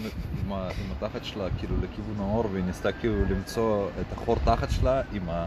עם, 0.45 0.53
ה, 0.53 0.57
עם 0.69 0.93
התחת 0.97 1.25
שלה 1.25 1.45
כאילו 1.59 1.77
לכיוון 1.83 2.17
האור 2.19 2.45
והיא 2.53 2.65
ניסתה 2.65 2.93
כאילו 2.93 3.15
למצוא 3.31 3.89
את 4.01 4.13
החור 4.13 4.37
תחת 4.45 4.71
שלה 4.71 5.03
עם 5.13 5.23
ה... 5.29 5.47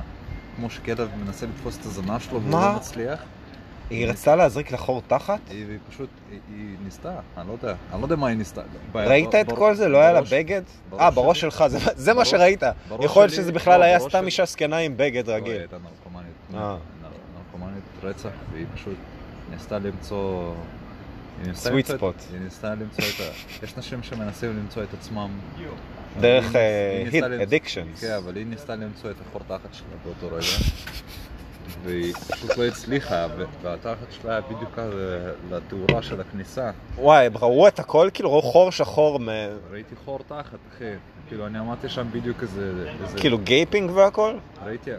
כמו 0.56 0.70
שכלב 0.70 1.10
מנסה 1.26 1.46
לתפוס 1.46 1.78
את 1.82 1.86
הזנב 1.86 2.20
שלו 2.20 2.42
והוא? 2.42 2.52
לא 2.62 2.74
מצליח. 2.76 3.20
היא 3.90 4.08
רצתה 4.08 4.36
להזריק 4.36 4.72
לחור 4.72 5.02
תחת? 5.08 5.40
היא, 5.50 5.66
היא 5.70 5.78
פשוט, 5.90 6.10
היא, 6.32 6.40
היא 6.50 6.76
ניסתה, 6.84 7.12
אני 7.38 7.48
לא 7.48 7.54
יודע, 7.54 7.76
אני 7.94 8.02
לא 8.02 8.06
יודע 8.06 8.16
מה 8.16 8.28
היא 8.28 8.38
ניסתה. 8.38 8.62
ראית 8.96 9.36
את 9.36 9.48
בר- 9.48 9.56
כל 9.56 9.76
זה? 9.76 9.88
לא 9.88 9.98
היה 9.98 10.12
לה 10.12 10.22
בגד? 10.32 10.62
אה, 11.00 11.12
בראש 11.12 11.42
שלך, 11.42 11.64
זה- 11.68 11.78
זה 11.96 12.14
מה 12.14 12.26
שראית. 12.26 12.64
יכול 13.02 13.22
להיות 13.24 13.34
שזה 13.34 13.52
בכלל 13.52 13.80
לא, 13.80 13.84
היה 13.86 14.00
סתם 14.00 14.26
אישה 14.26 14.46
זקנה 14.46 14.78
עם 14.78 14.94
בגד 14.98 15.28
לא, 15.28 15.34
היא 15.34 15.42
רגיל. 15.42 15.58
הייתה 15.58 15.78
נרקומנית. 15.78 16.32
אה. 16.54 16.60
נר- 17.02 17.10
נרקומנית 17.46 17.84
רצח 18.04 18.30
והיא 18.54 18.66
פשוט 18.76 18.96
ניסתה 19.52 19.80
למצוא... 19.80 20.54
היא 21.44 21.52
את- 21.80 21.90
spot. 21.90 22.34
היא 22.34 22.40
ניסתה 22.44 22.76
למצוא 22.76 23.04
את 23.16 23.20
ה... 23.20 23.64
יש 23.66 23.78
נשים 23.78 24.04
שמנסים 24.04 24.58
למצוא 24.58 24.84
את 24.84 24.94
עצמם. 24.94 25.30
דרך 26.22 26.56
אה, 26.56 27.04
hit 27.12 27.16
למצוא- 27.16 27.44
addictions. 27.58 28.02
כן, 28.02 28.12
אבל 28.14 28.36
היא 28.36 28.46
ניסתה 28.46 28.76
למצוא 28.76 29.12
את 29.12 29.16
החור 29.30 29.42
תחת 29.48 29.74
שלה 29.74 29.86
באותו 30.06 30.36
רגע. 30.36 30.46
והיא 31.84 32.14
פשוט 32.14 32.58
לא 32.58 32.64
הצליחה, 32.66 33.28
והתחת 33.62 33.96
שלה 34.22 34.32
היה 34.32 34.42
בדיוק 34.42 34.70
כזה 34.76 35.20
לתאורה 35.52 36.02
של 36.02 36.22
הכניסה. 36.22 36.72
וואי, 36.98 37.26
הם 37.26 37.38
ראו 37.38 37.68
את 37.68 37.80
הכל? 37.80 38.10
כאילו 38.14 38.32
ראו 38.34 38.42
חור 38.42 38.72
שחור, 38.72 39.20
מ- 39.20 39.30
ראיתי 39.72 39.96
חור 40.06 40.20
תחת, 40.28 40.44
אחי. 40.76 40.84
כאילו, 41.28 41.46
אני 41.48 41.58
עמדתי 41.58 41.90
שם 41.90 42.08
בדיוק. 42.12 42.42
איזה- 42.42 42.84
כאילו 43.18 43.38
gaping 43.38 43.92
והכל? 43.92 44.36
ראיתי, 44.66 44.92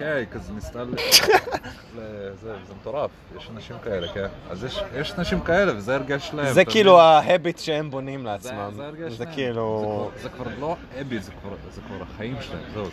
היא 0.00 0.26
כזה 0.30 0.52
ניסתה 0.52 0.84
ל... 0.84 0.88
ל- 1.96 2.30
זה, 2.42 2.52
מטורף, 2.80 3.10
יש 3.36 3.50
אנשים 3.54 3.76
כאלה, 3.84 4.08
כן? 4.14 4.26
אז 4.50 4.64
יש, 4.94 5.12
אנשים 5.18 5.40
כאלה, 5.40 5.76
וזה 5.76 5.94
הרגל 5.94 6.18
שלהם. 6.18 6.52
זה 6.54 6.64
כאילו? 6.64 7.00
ה 7.00 7.10
habit 7.10 7.58
שהם 7.58 7.90
בונים 7.90 8.26
לעצמם. 8.26 8.70
זה 8.76 8.86
הרגל 8.86 9.10
זה 9.10 9.16
שלהם. 9.16 9.32
כאילו... 9.32 10.10
זה 10.22 10.28
כבר, 10.28 10.44
זה 10.44 10.50
כבר 10.50 10.60
לא 10.60 10.76
אבי, 11.00 11.20
זה 11.20 11.30
כבר, 11.30 12.02
החיים 12.02 12.36
שלהם, 12.40 12.62
זהו, 12.74 12.86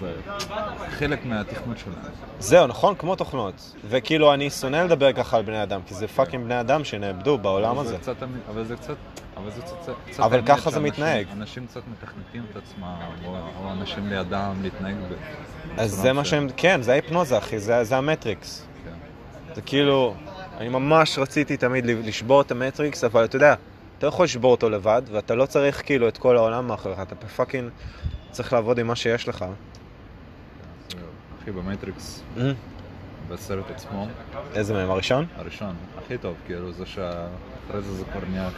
זה, 0.00 0.12
חלק 0.90 1.24
מהתכנות 1.24 1.78
שלהם. 1.78 2.12
זהו, 2.38 2.66
נכון? 2.66 2.94
כמו 2.94 3.16
תוכנות. 3.16 3.74
וכאילו, 3.88 4.34
אני 4.34 4.50
שונא 4.50 4.76
לדבר 4.76 5.12
ככה 5.12 5.36
על 5.36 5.42
בני 5.42 5.62
אדם, 5.62 5.80
כי 5.86 5.94
זה 5.94 6.08
fucking 6.08 6.44
בני 6.44 6.60
אדם 6.60 6.84
שנאבדו 6.84 7.38
בעולם 7.38 7.78
הזה. 7.78 7.96
אבל 8.50 8.64
זה 8.64 8.76
קצת, 8.76 8.96
אבל 9.42 9.50
זה 9.50 9.62
קצת, 10.10 10.20
אבל 10.20 10.42
ככה 10.46 10.70
זה 10.70 10.80
מתנהג. 10.80 11.26
אנשים 11.32 11.66
קצת 11.66 11.80
מתכנתים 11.92 12.44
את 12.50 12.56
עצמם, 12.56 12.96
או, 13.24 13.72
אנשים 13.72 14.08
לידם 14.08 14.54
להתנהג 14.62 14.94
ב... 14.94 15.14
אז 15.80 15.90
זה 15.92 16.12
מה 16.12 16.24
שהם... 16.24 16.48
כן, 16.56 16.82
זה 16.82 16.92
ההיפנוזה, 16.92 17.38
אחי, 17.38 17.58
זה 17.58 17.84
זה 17.84 17.96
המטריקס. 17.96 18.66
כן. 18.84 18.90
זה 19.54 19.62
כאילו, 19.62 20.14
אני 20.58 20.68
ממש 20.68 21.18
רציתי 21.18 21.56
תמיד 21.56 21.86
לשבור 21.86 22.40
את 22.40 22.50
המטריקס, 22.50 23.04
אבל 23.04 23.24
אתה 23.24 23.36
יודע, 23.36 23.54
אתה 23.98 24.06
לא 24.06 24.12
יכול 24.12 24.24
לשבור 24.24 24.50
אותו 24.50 24.70
לבד, 24.70 25.02
ואתה 25.12 25.34
לא 25.34 25.46
צריך 25.46 25.82
כאילו 25.86 26.08
את 26.08 26.18
כל 26.18 26.36
העולם 26.36 26.66
מאחוריך, 26.68 26.98
אתה 27.02 27.14
fucking 27.36 27.70
צריך 28.30 28.52
לעבוד 28.52 28.78
עם 28.78 28.86
מה 28.86 28.96
שיש 28.96 29.28
לך. 29.28 29.44
אחי, 31.42 31.50
במטריקס, 31.50 32.22
Mm. 32.36 32.40
בסרט 33.28 33.70
עצמו, 33.70 34.06
איזה 34.54 34.74
מהם, 34.74 34.90
הראשון? 34.90 35.26
הראשון, 35.36 35.74
הכי 35.98 36.18
טוב, 36.18 36.34
כאילו 36.46 36.72
זה 36.72 36.84
שאחרי 37.70 37.82
זה 37.82 37.92
זה 37.94 38.04
כבר 38.04 38.20
נהיה. 38.30 38.48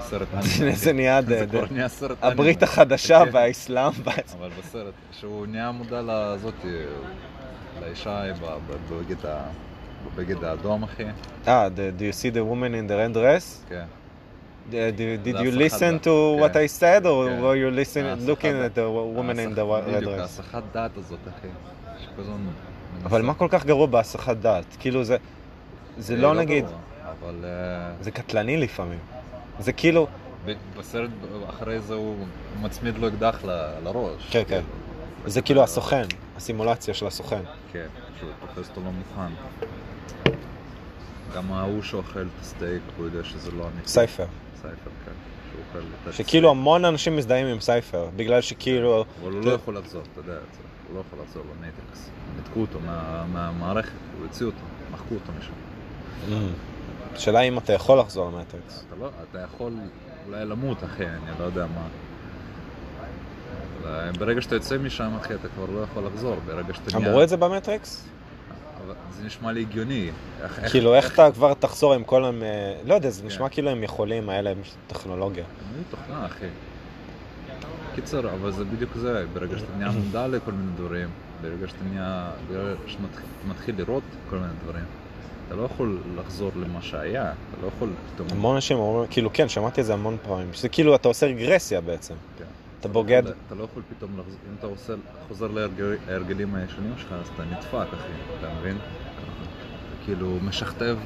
סרט 0.00 0.28
זה 0.84 0.92
נהיה 0.92 1.20
הברית. 2.22 2.62
החדשה 2.62 3.24
כן. 3.24 3.30
והאסלאם. 3.32 3.92
וה- 4.04 4.12
אבל 4.38 4.48
בסרט, 4.58 4.92
שהוא 5.12 5.46
נהיה 5.46 5.70
מודע 5.70 6.00
לזאת, 6.02 6.54
לאישה 7.82 8.22
בבגד 10.16 10.44
האדום, 10.44 10.82
אחי. 10.82 11.02
אה, 11.48 11.68
do 11.68 12.00
you 12.00 12.14
see 12.14 12.34
the 12.34 12.42
woman 12.52 12.72
in 12.74 12.90
the 12.90 13.14
red 13.14 13.16
dress? 13.16 13.68
כן. 13.68 13.84
Uh, 14.70 14.72
Did 15.24 15.36
you 15.36 15.52
listen 15.52 15.98
to 16.04 16.40
what 16.42 16.52
כן. 16.52 16.64
I 16.64 16.80
said, 16.80 17.02
or 17.04 17.28
כן. 17.28 17.40
were 17.40 17.56
you 17.56 17.70
looking 18.28 18.56
at 18.66 18.74
the 18.74 18.86
woman 19.18 19.38
in 19.38 19.54
the 19.58 19.64
red 19.64 19.96
בדיוק, 19.96 20.14
dress? 20.14 20.20
ההסחת 20.20 20.62
דעת 20.72 20.96
הזאת, 20.96 21.18
אחי. 21.28 21.48
שכל 22.04 22.20
הזמן 22.22 22.34
מנסה- 22.34 23.06
אבל 23.06 23.22
מה 23.22 23.34
כל 23.34 23.48
כך 23.50 23.64
גרוע 23.66 23.86
בהסחת 23.86 24.36
דעת? 24.36 24.64
כאילו 24.80 25.04
זה... 25.04 25.16
זה 25.98 26.14
אה, 26.14 26.18
לא 26.20 26.34
נגיד... 26.34 26.64
אבל 27.22 27.44
אה, 27.44 27.92
זה 28.00 28.10
קטלני 28.10 28.56
לפעמים. 28.56 28.98
זה 29.58 29.72
כאילו... 29.72 30.06
בסרט 30.78 31.10
אחרי 31.50 31.80
זה 31.80 31.94
הוא 31.94 32.16
מצמיד 32.60 32.98
לו 32.98 33.08
אקדח 33.08 33.44
ל- 33.44 33.74
לראש. 33.84 34.28
כן, 34.30 34.42
כן. 34.42 34.44
כאילו. 34.48 34.62
זה 35.30 35.42
כאילו 35.42 35.62
הסוכן, 35.62 36.04
הסימולציה 36.36 36.94
של 36.94 37.06
הסוכן. 37.06 37.40
כן, 37.72 37.86
שהוא 38.18 38.30
תופס 38.40 38.68
אותו 38.68 38.80
לא 38.80 38.90
מוכן. 38.90 39.32
גם 41.34 41.52
ההוא 41.52 41.82
שאוכל 41.82 42.20
את 42.22 42.40
הסטייק, 42.40 42.82
הוא 42.96 43.06
יודע 43.06 43.24
שזה 43.24 43.50
לא 43.50 43.64
אמיתי. 43.74 43.88
סייפר. 43.88 44.26
סייפר, 44.62 44.90
כן. 45.04 45.12
שכאילו 46.12 46.50
המון 46.50 46.84
אנשים 46.84 47.16
מזדהים 47.16 47.46
עם 47.46 47.60
סייפר, 47.60 48.08
בגלל 48.16 48.40
שכאילו... 48.40 49.04
אבל 49.22 49.32
הוא 49.32 49.44
לא 49.44 49.50
יכול 49.50 49.76
לחזור, 49.78 50.02
אתה 50.12 50.20
יודע 50.20 50.32
את 50.32 50.54
זה. 50.54 50.58
הוא 50.88 50.96
לא 50.96 51.02
יכול 51.06 51.18
לחזור 51.26 51.42
למטריקס. 51.56 52.10
ניתקו 52.36 52.60
אותו 52.60 52.78
מה- 52.86 53.24
מהמערכת, 53.32 53.90
הוא 54.18 54.26
הוציאו 54.26 54.48
אותו, 54.48 54.58
מחקו 54.92 55.14
אותו 55.14 55.32
משם. 55.38 55.52
השאלה 57.12 57.40
אם 57.40 57.58
אתה 57.58 57.72
יכול 57.72 57.98
לחזור 57.98 58.30
למטריקס. 58.30 58.84
אתה 58.86 58.96
לא, 59.00 59.10
אתה 59.30 59.38
יכול 59.38 59.72
אולי 60.26 60.44
למות, 60.44 60.84
אחי, 60.84 61.06
אני 61.06 61.38
לא 61.38 61.44
יודע 61.44 61.66
מה. 61.66 61.88
אבל 63.82 64.10
ברגע 64.18 64.40
שאתה 64.40 64.54
יוצא 64.54 64.78
משם, 64.78 65.16
אחי, 65.20 65.34
אתה 65.34 65.48
כבר 65.48 65.66
לא 65.74 65.82
יכול 65.82 66.06
לחזור. 66.06 66.36
ברגע 66.46 66.74
שאתה 66.74 66.96
אמרו 66.96 67.22
את 67.22 67.28
זה 67.28 67.36
במטריקס? 67.36 68.04
זה 69.18 69.26
נשמע 69.26 69.52
לי 69.52 69.60
הגיוני. 69.60 70.10
כאילו, 70.70 70.94
איך 70.94 71.14
אתה 71.14 71.32
כבר 71.32 71.54
תחזור 71.54 71.94
עם 71.94 72.04
כל 72.04 72.24
הם... 72.24 72.42
אה, 72.42 72.74
לא 72.84 72.94
יודע, 72.94 73.10
זה 73.10 73.20
כן. 73.20 73.26
נשמע 73.26 73.48
כאילו 73.48 73.70
הם 73.70 73.82
יכולים, 73.82 74.28
היה 74.28 74.42
להם 74.42 74.58
טכנולוגיה. 74.86 75.44
אני 75.44 75.82
תוכנה, 75.90 76.26
אחי. 76.26 76.46
קיצר, 77.94 78.34
אבל 78.34 78.52
זה 78.52 78.64
בדיוק 78.64 78.90
זה, 78.94 79.24
ברגע 79.32 79.58
שאתה 79.58 79.72
נהיה 79.76 79.90
מודע 79.90 80.26
לכל 80.26 80.52
מיני 80.52 80.72
דברים, 80.76 81.08
ברגע 81.42 81.68
שאתה 81.68 81.84
נהיה, 81.90 82.30
ברגע 82.48 82.74
שאתה 82.86 83.02
מתחיל 83.48 83.74
לראות 83.78 84.02
כל 84.30 84.36
מיני 84.36 84.52
דברים, 84.64 84.84
אתה 85.48 85.56
לא 85.56 85.62
יכול 85.62 85.98
לחזור 86.18 86.50
למה 86.56 86.82
שהיה, 86.82 87.22
אתה 87.32 87.62
לא 87.62 87.68
יכול 87.76 87.90
פתאום... 88.14 88.28
המון 88.32 88.54
אנשים 88.54 88.78
אומרים, 88.78 89.10
כאילו, 89.10 89.30
כן, 89.32 89.48
שמעתי 89.48 89.80
את 89.80 89.86
זה 89.86 89.92
המון 89.92 90.16
פעמים, 90.22 90.52
שזה 90.52 90.68
כאילו, 90.68 90.94
אתה 90.94 91.08
עושה 91.08 91.26
רגרסיה 91.26 91.80
בעצם. 91.80 92.14
כן. 92.38 92.44
אתה 92.80 92.88
בוגד, 92.88 93.22
אתה 93.46 93.54
לא 93.54 93.64
יכול 93.64 93.82
פתאום 93.96 94.10
לחזור, 94.18 94.38
אם 94.50 94.54
אתה 94.58 94.66
עושה, 94.66 94.92
חוזר 95.28 95.46
להרגל- 95.46 95.96
להרגלים 96.08 96.54
הישנים 96.54 96.92
שלך, 96.98 97.12
אז 97.12 97.28
אתה 97.34 97.44
נדפק, 97.44 97.94
אחי, 97.94 98.08
אתה 98.38 98.48
מבין? 98.60 98.76
אתה 98.76 99.22
כאילו 100.04 100.36
משכתב 100.42 100.96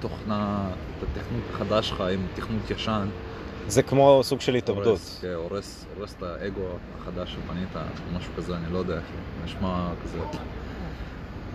תוכנה, 0.00 0.70
את 0.98 1.02
התכנות 1.02 1.42
החדש 1.52 1.88
שלך 1.88 2.00
עם 2.00 2.26
תכנות 2.34 2.70
ישן. 2.70 3.08
זה 3.68 3.82
כמו 3.82 4.20
סוג 4.24 4.40
של 4.40 4.54
התאבדות. 4.54 5.00
כן, 5.20 5.28
הורס, 5.34 5.86
את 6.18 6.22
האגו 6.22 6.60
החדש 7.00 7.32
שבנית, 7.34 7.68
משהו 8.16 8.32
כזה, 8.36 8.56
אני 8.56 8.72
לא 8.72 8.78
יודע. 8.78 8.98
נשמע 9.44 9.88
כזה... 10.04 10.18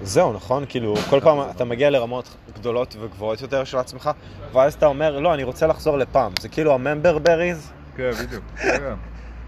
זהו, 0.03 0.34
נכון? 0.34 0.65
כאילו, 0.70 0.96
כל 1.10 1.20
פעם 1.20 1.38
אתה 1.56 1.65
מגיע 1.65 1.89
לרמות 1.89 2.36
גדולות 2.56 2.96
וגבוהות 3.00 3.41
יותר 3.41 3.63
של 3.63 3.77
עצמך, 3.77 4.10
ואז 4.51 4.74
אתה 4.74 4.86
אומר, 4.86 5.20
לא, 5.20 5.34
אני 5.34 5.44
רוצה 5.44 5.68
לחזור 5.68 5.98
לפעם. 5.98 6.32
זה 6.39 6.50
כאילו 6.50 6.74
הממבר 6.74 7.18
בריז, 7.18 7.72
כן, 7.98 8.12
בדיוק. 8.12 8.44
כן. 8.56 8.94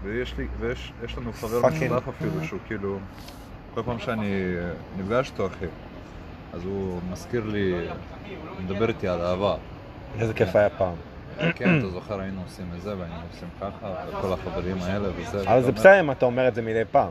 ויש 0.02 0.34
לי, 0.38 0.46
ויש 0.60 0.92
יש 1.04 1.18
לנו 1.18 1.32
חבר 1.32 1.68
משותף 1.68 2.08
אפילו, 2.08 2.44
שהוא 2.44 2.60
כאילו, 2.66 2.98
כל 3.74 3.82
פעם 3.82 3.98
שאני 3.98 4.42
נפגש 4.98 5.30
איתו, 5.30 5.46
אחי, 5.46 5.66
אז 6.52 6.64
הוא 6.64 7.00
מזכיר 7.10 7.44
לי, 7.46 7.88
מדבר 8.64 8.88
איתי 8.88 9.08
על 9.08 9.20
העבר. 9.20 9.56
איזה 10.18 10.34
כיף 10.34 10.56
היה 10.56 10.70
פעם. 10.70 10.94
כן, 11.54 11.78
אתה 11.78 11.88
זוכר, 11.88 12.20
היינו 12.20 12.40
עושים 12.42 12.64
את 12.76 12.82
זה, 12.82 12.96
והיינו 12.98 13.14
עושים 13.32 13.48
ככה, 13.60 13.94
וכל 14.08 14.32
החברים 14.32 14.76
האלה 14.82 15.08
וזה. 15.16 15.50
אבל 15.50 15.62
זה 15.62 15.72
בסדר 15.72 16.00
אם 16.00 16.10
אתה 16.10 16.26
אומר 16.26 16.48
את 16.48 16.54
זה 16.54 16.62
מדי 16.62 16.82
פעם. 16.90 17.10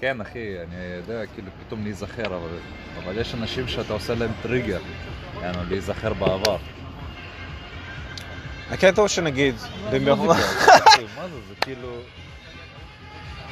כן, 0.00 0.20
אחי, 0.20 0.56
אני 0.58 0.76
יודע, 0.96 1.26
כאילו, 1.34 1.48
פתאום 1.66 1.84
להיזכר, 1.84 2.26
אבל, 2.26 2.58
אבל 3.04 3.18
יש 3.18 3.34
אנשים 3.34 3.68
שאתה 3.68 3.92
עושה 3.92 4.14
להם 4.14 4.30
טריגר, 4.42 4.80
יענו, 5.42 5.58
להיזכר 5.68 6.12
בעבר. 6.12 6.56
הקטע 8.70 9.00
הוא 9.00 9.08
שנגיד, 9.08 9.54
במיוחד... 9.92 10.30
אחי, 10.30 11.02
מה 11.16 11.28
זה, 11.28 11.36
זה 11.48 11.54
כאילו... 11.60 11.88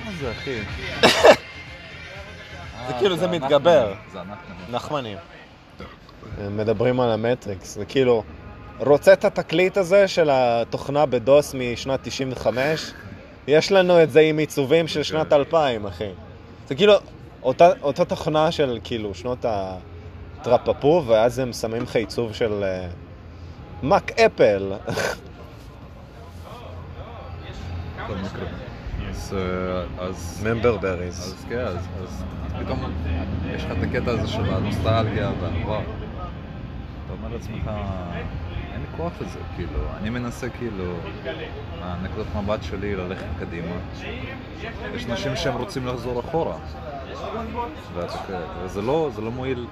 מה 0.04 0.10
זה, 0.20 0.32
אחי? 0.32 0.58
זה 1.02 1.08
אה, 2.94 2.98
כאילו, 2.98 3.16
זה 3.16 3.24
אנחנו, 3.24 3.38
מתגבר. 3.38 3.94
זה 4.12 4.20
אנחנו. 4.20 4.54
נחמנים. 4.70 5.18
מדברים 6.50 7.00
על 7.00 7.10
המטריקס, 7.10 7.74
זה 7.74 7.84
כאילו, 7.84 8.22
רוצה 8.78 9.12
את 9.12 9.24
התקליט 9.24 9.76
הזה 9.76 10.08
של 10.08 10.28
התוכנה 10.32 11.06
בדוס 11.06 11.54
משנת 11.54 12.00
95? 12.02 12.92
יש 13.46 13.72
לנו 13.72 14.02
את 14.02 14.10
זה 14.10 14.20
עם 14.20 14.38
עיצובים 14.38 14.88
של 14.88 15.02
שנת 15.02 15.32
2000, 15.32 15.86
אחי. 15.86 16.10
זה 16.68 16.74
כאילו, 16.74 16.94
אותה, 17.42 17.68
אותה 17.82 18.04
תוכנה 18.04 18.52
של 18.52 18.78
כאילו 18.84 19.14
שנות 19.14 19.44
הטרפפו, 19.44 21.04
ואז 21.06 21.38
הם 21.38 21.52
שמים 21.52 21.82
לך 21.82 21.96
עיצוב 21.96 22.32
של 22.32 22.62
אה, 22.62 22.88
מאק 23.82 24.20
אפל. 24.20 24.72
אז, 29.10 29.34
אה, 29.34 30.04
אז, 30.04 30.46
ממבר 30.46 30.76
בריז. 30.76 31.18
אז 31.18 31.44
כן, 31.48 31.58
אז, 31.58 31.76
אז 32.02 32.24
פתאום 32.64 32.92
יש 33.54 33.64
לך 33.64 33.70
את 33.70 33.82
הקטע 33.82 34.10
הזה 34.10 34.28
של 34.28 34.54
הנוסטלגיה 34.54 35.32
והעבר. 35.40 35.80
אתה 35.80 37.12
אומר 37.12 37.28
לעצמך, 37.32 37.70
אין 38.98 39.06
לי 39.06 39.12
כוח 39.12 39.28
לזה, 39.28 39.38
כאילו, 39.56 39.78
אני 40.00 40.10
מנסה 40.10 40.48
כאילו, 40.48 40.84
מהנקודת 41.80 42.26
מבט 42.36 42.62
שלי 42.62 42.96
ללכת 42.96 43.24
קדימה. 43.38 43.74
יש 44.94 45.06
אנשים 45.10 45.36
שהם 45.36 45.56
רוצים 45.56 45.86
לחזור 45.86 46.20
אחורה. 46.20 46.56
וזה 48.64 48.82
לא, 48.82 49.10
זה 49.14 49.20
לא 49.22 49.30
מועיל, 49.30 49.66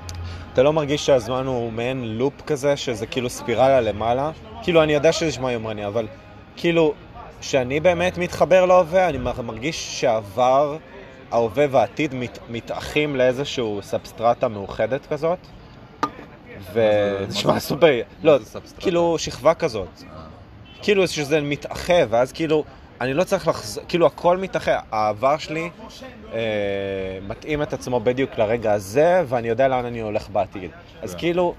אתה 0.53 0.63
לא 0.63 0.73
מרגיש 0.73 1.07
שהזמן 1.07 1.47
הוא 1.47 1.73
מעין 1.73 2.19
לופ 2.19 2.43
כזה, 2.47 2.77
שזה 2.77 3.07
כאילו 3.07 3.31
ספירלה 3.31 3.81
למעלה? 3.81 4.31
כאילו, 4.63 4.83
אני 4.83 4.93
יודע 4.93 5.13
שזה 5.13 5.27
נשמע 5.27 5.53
יומרני, 5.53 5.87
אבל 5.87 6.07
כאילו, 6.57 6.95
שאני 7.41 7.81
באמת 7.81 8.19
מתחבר 8.19 8.67
להווה, 8.67 9.09
אני 9.09 9.19
מר- 9.19 9.43
מרגיש 9.43 10.01
שהעבר, 10.01 10.77
ההווה 11.33 11.67
והעתיד 11.71 12.15
מת, 12.15 12.39
מתאחים 12.49 13.17
לאיזשהו 13.17 13.81
substrata 13.83 14.49
מאוחדת 14.49 15.07
כזאת. 15.07 15.39
נשמע 17.29 17.53
זה- 17.55 17.61
סופר... 17.61 18.01
לא? 18.23 18.39
כאילו 18.79 19.19
שכבה 19.19 19.55
כזאת. 19.55 19.89
אה, 20.03 20.09
כאילו 20.83 21.09
שזה 21.09 21.41
מתאחה, 21.41 21.93
ואז 22.11 22.33
כאילו, 22.33 22.65
אני 23.01 23.15
לא 23.15 23.25
צריך 23.25 23.49
לחזור, 23.49 23.85
כאילו 23.89 24.07
הכל 24.07 24.37
מתאחה. 24.37 24.79
העבר 24.93 25.39
שלי 25.39 25.71
אה, 26.33 26.39
מתאים 27.29 27.63
את 27.63 27.73
עצמו 27.73 28.01
בדיוק 28.01 28.39
לרגע 28.39 28.73
הזה, 28.73 29.23
ואני 29.29 29.49
יודע 29.49 29.69
לאן 29.69 29.85
אני 29.85 30.01
הולך 30.01 30.29
בעתיד. 30.31 30.71
אז 31.03 31.13
כן. 31.13 31.19
כאילו, 31.19 31.55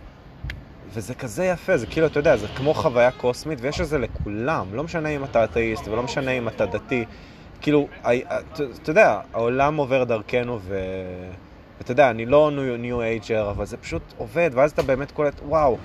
וזה 0.94 1.14
כזה 1.14 1.46
יפה, 1.46 1.78
זה 1.78 1.88
כאילו, 1.88 2.08
אתה 2.08 2.20
יודע, 2.20 2.38
זה 2.38 2.48
כמו 2.56 2.74
חוויה 2.74 3.12
קוסמית, 3.12 3.60
ויש 3.62 3.82
את 3.82 3.88
זה 3.88 3.98
לכולם. 3.98 4.68
לא 4.74 4.84
משנה 4.84 5.10
אם 5.10 5.24
אתה 5.24 5.44
אתאיסט, 5.44 5.88
ולא 5.88 6.04
משנה 6.04 6.32
אם 6.32 6.48
אתה 6.48 6.66
דתי. 6.66 7.06
כאילו, 7.62 7.88
אתה 8.02 8.90
יודע, 8.92 9.20
העולם 9.34 9.78
עובר 9.78 10.04
דרכנו, 10.04 10.60
ו... 10.62 10.80
ואתה 11.78 11.92
יודע, 11.92 12.10
אני 12.10 12.26
לא 12.26 12.52
ניו 12.80 13.02
אייג'ר, 13.02 13.50
אבל 13.50 13.66
זה 13.66 13.78
פשוט 13.78 14.02
עובד, 14.18 14.50
ואז 14.54 14.72
אתה 14.72 14.82
באמת 14.82 15.12
קולט, 15.12 15.42
וואו, 15.46 15.78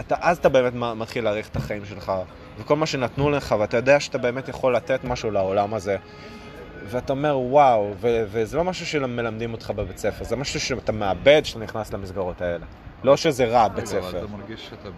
אתה, 0.00 0.14
אז 0.20 0.38
אתה 0.38 0.48
באמת 0.48 0.72
מתחיל 0.74 1.24
להעריך 1.24 1.48
את 1.48 1.56
החיים 1.56 1.84
שלך, 1.84 2.12
וכל 2.58 2.76
מה 2.76 2.86
שנתנו 2.86 3.30
לך, 3.30 3.54
ואתה 3.58 3.76
יודע 3.76 4.00
שאתה 4.00 4.18
באמת 4.18 4.48
יכול 4.48 4.76
לתת 4.76 5.04
משהו 5.04 5.30
לעולם 5.30 5.74
הזה. 5.74 5.96
ואתה 6.86 7.12
אומר, 7.12 7.38
וואו, 7.38 7.92
ו- 8.00 8.24
וזה 8.26 8.56
לא 8.56 8.64
משהו 8.64 8.86
שמלמדים 8.86 9.52
אותך 9.52 9.70
בבית 9.70 9.98
ספר, 9.98 10.24
זה 10.24 10.36
משהו 10.36 10.60
שאתה 10.60 10.92
מאבד 10.92 11.40
כשאתה 11.44 11.60
נכנס 11.60 11.92
למסגרות 11.92 12.42
האלה. 12.42 12.66
לא 13.04 13.16
שזה 13.16 13.44
רע, 13.44 13.68
בית 13.68 13.88
רגע, 13.88 13.98
אבל 13.98 14.08
ספר. 14.08 14.18
אתה 14.18 14.26
מרגיש 14.26 14.66
שאתה, 14.70 14.88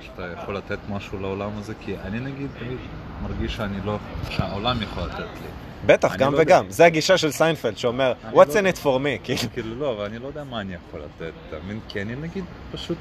שאתה 0.00 0.22
יכול 0.36 0.56
לתת 0.56 0.78
משהו 0.88 1.20
לעולם 1.20 1.50
הזה? 1.58 1.74
כי 1.80 1.96
אני 2.04 2.20
נגיד 2.20 2.50
תמיד 2.58 2.78
מרגיש 3.22 3.56
שאני 3.56 3.80
לא, 3.84 3.98
שהעולם 4.30 4.82
יכול 4.82 5.02
לתת 5.02 5.18
לי. 5.18 5.63
בטח, 5.86 6.16
גם 6.16 6.32
לא 6.32 6.38
יודע. 6.38 6.56
וגם. 6.56 6.70
זה 6.70 6.84
הגישה 6.84 7.18
של 7.18 7.30
סיינפלד, 7.30 7.76
שאומר, 7.76 8.12
what's 8.32 8.34
לא 8.34 8.42
in 8.42 8.56
יודע. 8.56 8.70
it 8.70 8.74
for 8.82 8.84
me, 8.98 9.18
כאילו. 9.24 9.40
כאילו 9.52 9.74
לא, 9.80 9.92
אבל 9.92 10.04
אני 10.04 10.18
לא 10.18 10.26
יודע 10.26 10.44
מה 10.44 10.60
אני 10.60 10.74
יכול 10.74 11.00
לתת, 11.00 11.32
אתה 11.48 11.56
מבין? 11.64 11.80
כי 11.88 12.02
אני 12.02 12.16
נגיד 12.16 12.44
פשוט, 12.72 12.98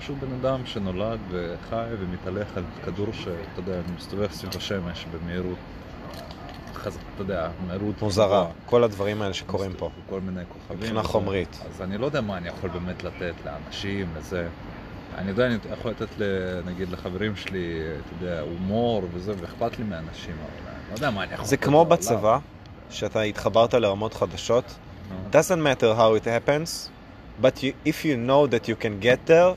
פשוט 0.00 0.16
בן 0.18 0.32
אדם 0.40 0.66
שנולד 0.66 1.18
וחי 1.30 1.84
ומתהלך 2.00 2.56
על 2.56 2.62
כדור 2.84 3.06
שאתה 3.12 3.32
יודע, 3.56 3.80
מסתובב 3.96 4.30
סביב 4.32 4.56
השמש 4.56 5.06
במהירות. 5.12 5.58
חזק, 6.74 7.00
אתה 7.14 7.22
יודע, 7.22 7.48
מהירות 7.66 8.02
מוזרה. 8.02 8.46
כל 8.66 8.84
הדברים 8.84 9.22
האלה 9.22 9.34
שקורים 9.34 9.72
פה. 9.72 9.90
כל 10.08 10.20
מיני 10.20 10.40
כוכבים. 10.48 10.78
מבחינה. 10.78 11.02
חומרית. 11.02 11.58
אז 11.70 11.82
אני 11.82 11.98
לא 11.98 12.06
יודע 12.06 12.20
מה 12.20 12.36
אני 12.36 12.48
יכול 12.48 12.70
באמת 12.70 13.04
לתת 13.04 13.34
לאנשים, 13.46 14.06
לזה. 14.18 14.48
אני 15.18 15.30
יודע, 15.30 15.46
אני 15.46 15.56
יכול 15.72 15.90
לתת, 15.90 16.08
נגיד, 16.66 16.88
לחברים 16.90 17.36
שלי, 17.36 17.74
אתה 18.00 18.24
יודע, 18.24 18.40
הומור 18.40 19.02
וזה, 19.12 19.32
ואכפת 19.40 19.78
לי 19.78 19.84
מאנשים, 19.84 20.34
אבל 20.42 20.72
לא 20.91 20.95
יודע 20.95 21.09
מה 21.09 21.23
אני 21.23 21.33
יכול 21.33 21.45
זה 21.45 21.55
לתת 21.55 21.65
כמו 21.65 21.77
לעולם. 21.77 21.89
בצבא, 21.89 22.37
שאתה 22.89 23.21
התחברת 23.21 23.73
לרמות 23.73 24.13
חדשות. 24.13 24.63
נו, 25.09 25.15
doesn't 25.31 25.61
matter 25.61 25.97
how 25.97 26.21
it 26.21 26.25
happens, 26.25 26.89
but 27.41 27.63
you, 27.63 27.71
if 27.85 28.03
you 28.05 28.15
know 28.29 28.47
that 28.53 28.67
you 28.67 28.75
can 28.83 29.03
get 29.03 29.29
there, 29.29 29.31
נו. 29.31 29.55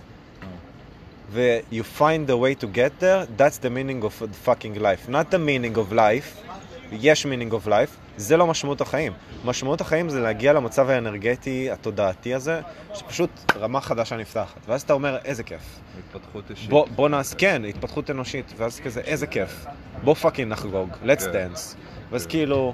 ו- 1.30 1.58
you 1.72 1.82
find 2.00 2.26
the 2.30 2.36
way 2.36 2.54
to 2.64 2.66
get 2.66 3.00
there, 3.00 3.26
that's 3.40 3.58
the 3.58 3.70
meaning 3.70 4.04
of 4.04 4.22
the 4.22 4.48
fucking 4.48 4.74
life. 4.78 5.08
Not 5.08 5.30
the 5.30 5.38
meaning 5.38 5.76
of 5.76 5.92
life, 5.92 6.52
יש 6.92 7.26
meaning 7.26 7.52
of 7.52 7.68
life, 7.68 8.03
זה 8.17 8.37
לא 8.37 8.47
משמעות 8.47 8.81
החיים. 8.81 9.13
משמעות 9.45 9.81
החיים 9.81 10.09
זה 10.09 10.19
להגיע 10.19 10.53
למצב 10.53 10.89
האנרגטי, 10.89 11.71
התודעתי 11.71 12.33
הזה, 12.33 12.61
שפשוט 12.93 13.29
רמה 13.55 13.81
חדשה 13.81 14.17
נפתחת. 14.17 14.59
ואז 14.67 14.81
אתה 14.81 14.93
אומר, 14.93 15.17
איזה 15.25 15.43
כיף. 15.43 15.61
התפתחות 15.99 16.51
אישית. 16.51 16.69
בוא, 16.69 16.87
בוא 16.95 17.09
נעשה, 17.09 17.35
כן, 17.35 17.61
התפתחות 17.65 18.11
אנושית, 18.11 18.53
ואז 18.57 18.79
כזה, 18.79 19.01
איזה 19.01 19.27
כיף. 19.27 19.65
בוא 20.03 20.13
פאקינג 20.13 20.51
נחגוג, 20.51 20.89
let's 21.03 21.23
כן. 21.23 21.31
dance. 21.31 21.75
ואז 22.11 22.25
כן. 22.25 22.29
כאילו, 22.29 22.73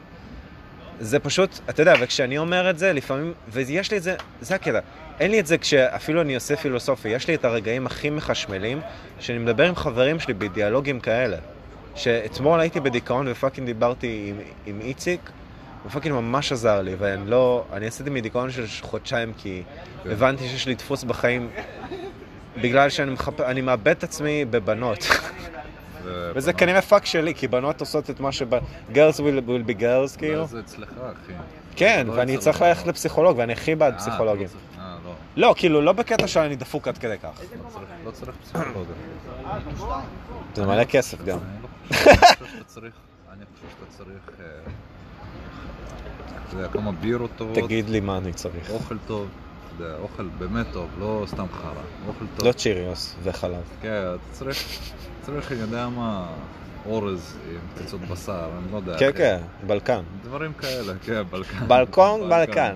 זה 1.00 1.20
פשוט, 1.20 1.60
אתה 1.70 1.82
יודע, 1.82 1.94
וכשאני 2.00 2.38
אומר 2.38 2.70
את 2.70 2.78
זה, 2.78 2.94
לפעמים, 2.94 3.34
ויש 3.48 3.92
לי 3.92 3.98
את 3.98 4.04
זה, 4.04 4.16
זה 4.42 4.56
הקטע. 4.56 4.80
אין 5.20 5.32
לי 5.32 5.40
את 5.40 5.48
זה 5.48 5.58
כשאפילו 5.58 6.22
אני 6.22 6.36
עושה 6.36 6.56
פילוסופיה, 6.56 7.12
יש 7.12 7.28
לי 7.28 7.36
את 7.36 7.46
הרגעים 7.46 7.86
הכי 7.86 8.10
מחשמלים, 8.10 8.82
שאני 9.20 9.38
מדבר 9.38 9.68
עם 9.68 9.76
חברים 9.76 10.20
שלי 10.20 10.34
בדיאלוגים 10.34 11.00
כאלה. 11.00 11.38
שאתמול 11.96 12.60
הייתי 12.60 12.80
בדיכאון 12.80 13.28
ו 13.30 13.35
fucking 13.35 13.68
דיברתי 13.68 14.26
עם, 14.30 14.36
עם 14.66 14.82
איציק, 14.82 15.30
ו 15.86 15.89
fucking 15.90 16.16
ממש 16.16 16.52
עזר 16.52 16.82
לי, 16.82 16.96
ואני 16.98 17.30
לא... 17.30 17.64
אני 17.74 17.88
עשיתי 17.88 18.10
מדיכאון 18.10 18.52
של 18.52 18.66
חודשיים 18.82 19.34
כי 19.38 19.64
הבנתי 20.06 20.48
שיש 20.50 20.68
לי 20.68 20.76
דפוס 20.76 21.04
בחיים 21.04 21.50
בגלל 22.62 22.90
שאני 22.90 23.12
מחפ... 23.12 23.42
אני 23.42 23.62
מאבד 23.62 23.88
את 23.88 24.04
עצמי 24.04 24.46
בבנות. 24.46 25.08
וזה 26.06 26.54
כנראה 26.54 26.82
פאק 26.82 27.06
שלי, 27.06 27.36
כי 27.36 27.48
בנות 27.48 27.80
עושות 27.80 28.10
את 28.10 28.20
מה 28.20 28.32
ש... 28.32 28.42
girls 28.94 29.18
will, 29.18 29.48
will 29.48 29.70
be 29.70 29.80
girls, 29.82 30.18
כאילו. 30.18 30.46
זה 30.48 30.60
אצלך, 30.60 30.90
אחי. 30.90 31.34
כן, 31.76 32.08
לא 32.08 32.14
ואני 32.14 32.38
צריך. 32.38 32.62
ללכת 32.62 32.88
לפסיכולוג, 32.88 33.38
ואני 33.38 33.54
הכי 33.54 33.76
בעד 33.76 33.94
אה, 33.94 34.00
פסיכולוגים. 34.00 34.48
לא 34.78 34.82
אה, 34.84 34.96
לא. 35.06 35.12
לא, 35.50 35.54
כאילו, 35.58 35.82
לא 35.82 35.92
בקטע 35.92 36.28
שאני 36.28 36.56
דפוק 36.56 36.88
עד 36.88 36.98
כדי 36.98 37.18
כך. 37.18 37.30
לא 37.64 37.70
צריך- 37.70 37.86
לא 38.06 38.12
צריך 38.12 38.32
פסיכולוג. 38.44 38.88
זה 40.56 40.66
מלא 40.66 40.84
כסף 40.84 41.22
גם. 41.26 41.38
אני 41.92 43.46
חושב 43.54 43.68
שאתה 43.70 43.86
צריך, 43.98 44.42
אתה 46.48 46.56
יודע, 46.58 46.68
כמה 46.68 46.92
בירות 46.92 47.32
טובות, 47.36 47.56
תגיד 47.56 47.90
לי 47.90 48.00
מה 48.00 48.18
אני 48.18 48.34
צריך. 48.34 48.70
אוכל 48.70 48.98
טוב, 49.08 49.28
אתה 49.76 49.84
יודע, 49.84 49.96
אוכל 49.98 50.28
באמת 50.38 50.66
טוב, 50.74 50.90
לא 51.00 51.24
סתם 51.28 51.46
חרא, 51.62 51.72
אוכל 52.08 52.26
טוב. 52.38 52.48
לא 52.48 52.52
צ'יריוס 52.52 53.16
וחלב. 53.24 53.64
כן, 53.82 54.04
אתה 54.16 54.32
צריך, 54.32 54.58
צריך, 55.22 55.52
אני 55.52 55.60
יודע 55.60 55.90
מה, 55.90 56.28
אורז 56.86 57.38
עם 57.52 57.60
קציצות 57.76 58.02
בשר, 58.02 58.50
אני 58.58 58.72
לא 58.72 58.78
יודע. 58.78 58.98
כן. 59.00 59.12
כן, 59.16 59.42
בלקן. 59.68 60.04
דברים 60.24 60.54
כאלה, 60.54 60.94
כן, 61.06 61.24
בלקן. 61.30 61.68
בלקון, 61.68 62.30
בלקן. 62.30 62.74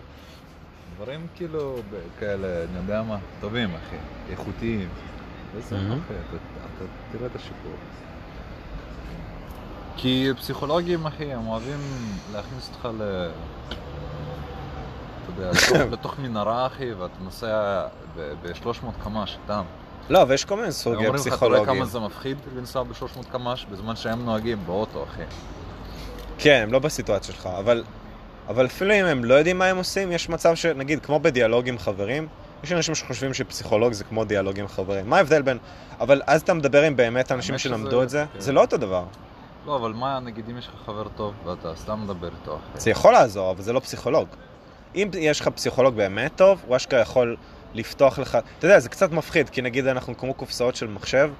דברים 0.95 1.27
כאילו 1.35 1.75
כאלה, 2.19 2.47
אני 2.69 2.77
יודע 2.77 3.01
מה, 3.01 3.17
טובים, 3.41 3.69
אחי, 3.69 3.95
איכותיים. 4.31 4.89
וזה, 5.55 5.75
מהמם. 5.77 5.99
אחי, 6.05 6.13
אתה 6.75 6.85
תראה 7.11 7.27
את 7.27 7.35
השיפור. 7.35 7.75
כי 9.97 10.29
פסיכולוגים, 10.37 11.05
אחי, 11.05 11.33
הם 11.33 11.47
אוהבים 11.47 11.79
להכניס 12.33 12.69
אותך 12.73 12.89
ל... 12.99 13.29
אתה 15.23 15.41
יודע, 15.41 15.51
לתוך, 15.57 15.91
לתוך 15.91 16.19
מנהרה, 16.19 16.65
אחי, 16.67 16.93
ואתה 16.93 17.13
נוסע 17.23 17.81
ב-300 18.17 18.69
קמ"ש, 19.03 19.37
סתם. 19.45 19.63
לא, 20.09 20.25
ויש 20.27 20.45
כל 20.45 20.55
מיני 20.55 20.71
סוגי 20.71 20.95
אומרים 20.95 21.13
לך, 21.13 21.19
אתה 21.21 21.29
רואה 21.29 21.37
פסיכולוגים. 21.37 21.75
כמה 21.75 21.85
זה 21.85 21.99
מפחיד 21.99 22.37
לנסוע 22.55 22.83
ב-300 22.83 23.31
קמ"ש 23.31 23.65
בזמן 23.71 23.95
שהם 23.95 24.25
נוהגים 24.25 24.57
באוטו, 24.65 25.03
אחי. 25.03 25.21
כן, 26.37 26.59
הם 26.63 26.73
לא 26.73 26.79
בסיטואציה 26.79 27.33
שלך, 27.35 27.49
אבל, 27.59 27.83
אבל 28.47 28.65
אפילו 28.65 28.93
אם 28.93 29.05
הם 29.05 29.23
לא 29.25 29.33
יודעים 29.33 29.57
מה 29.59 29.65
הם 29.65 29.77
עושים, 29.77 30.11
יש 30.11 30.29
מצב 30.29 30.55
שנגיד, 30.55 30.99
כמו 31.05 31.19
בדיאלוג 31.19 31.69
עם 31.69 31.77
חברים, 31.77 32.27
יש 32.63 32.71
אנשים 32.71 32.95
שחושבים 32.95 33.33
שפסיכולוג 33.33 33.93
זה 33.93 34.03
כמו 34.03 34.25
דיאלוג 34.25 34.59
עם 34.59 34.67
חברים. 34.67 35.09
מה 35.09 35.17
ההבדל 35.17 35.41
בין... 35.41 35.57
אבל 35.99 36.21
אז 36.27 36.41
אתה 36.41 36.53
מדבר 36.53 36.81
עם 36.81 36.95
באמת 36.95 37.31
אנשים 37.31 37.53
האמת 37.53 37.59
שזה- 37.59 37.69
שלמדו 37.69 38.03
את 38.03 38.09
זה, 38.09 38.25
כן. 38.33 38.39
זה 38.39 38.51
לא 38.51 38.61
אותו 38.61 38.77
דבר. 38.77 39.03
לא, 39.65 39.75
אבל 39.75 39.93
מה, 39.93 40.19
נגיד, 40.19 40.49
אם 40.49 40.57
יש 40.57 40.67
לך 40.67 40.73
חבר 40.85 41.07
טוב 41.15 41.33
ואתה 41.45 41.75
סתם 41.75 42.03
מדבר 42.03 42.29
איתו, 42.41 42.55
אחי. 42.55 42.79
זה 42.79 42.89
יכול 42.89 43.13
לעזור, 43.13 43.51
אבל 43.51 43.61
זה 43.61 43.73
לא 43.73 43.79
פסיכולוג. 43.79 44.27
אם 44.95 45.09
יש 45.19 45.41
לך 45.41 45.47
פסיכולוג 45.47 45.95
באמת 45.95 46.31
טוב, 46.35 46.63
הוא 46.67 46.75
אשכרה 46.75 46.99
יכול 46.99 47.35
לפתוח 47.73 48.19
לך... 48.19 48.37
אתה 48.57 48.65
יודע, 48.65 48.79
זה 48.79 48.89
קצת 48.89 49.11
מפחיד, 49.11 49.49
כי 49.49 49.61
נגיד 49.61 49.87
אנחנו 49.87 50.17
כמו 50.17 50.33
קופסאות 50.33 50.75
של 50.75 50.87
מחשב, 50.87 51.31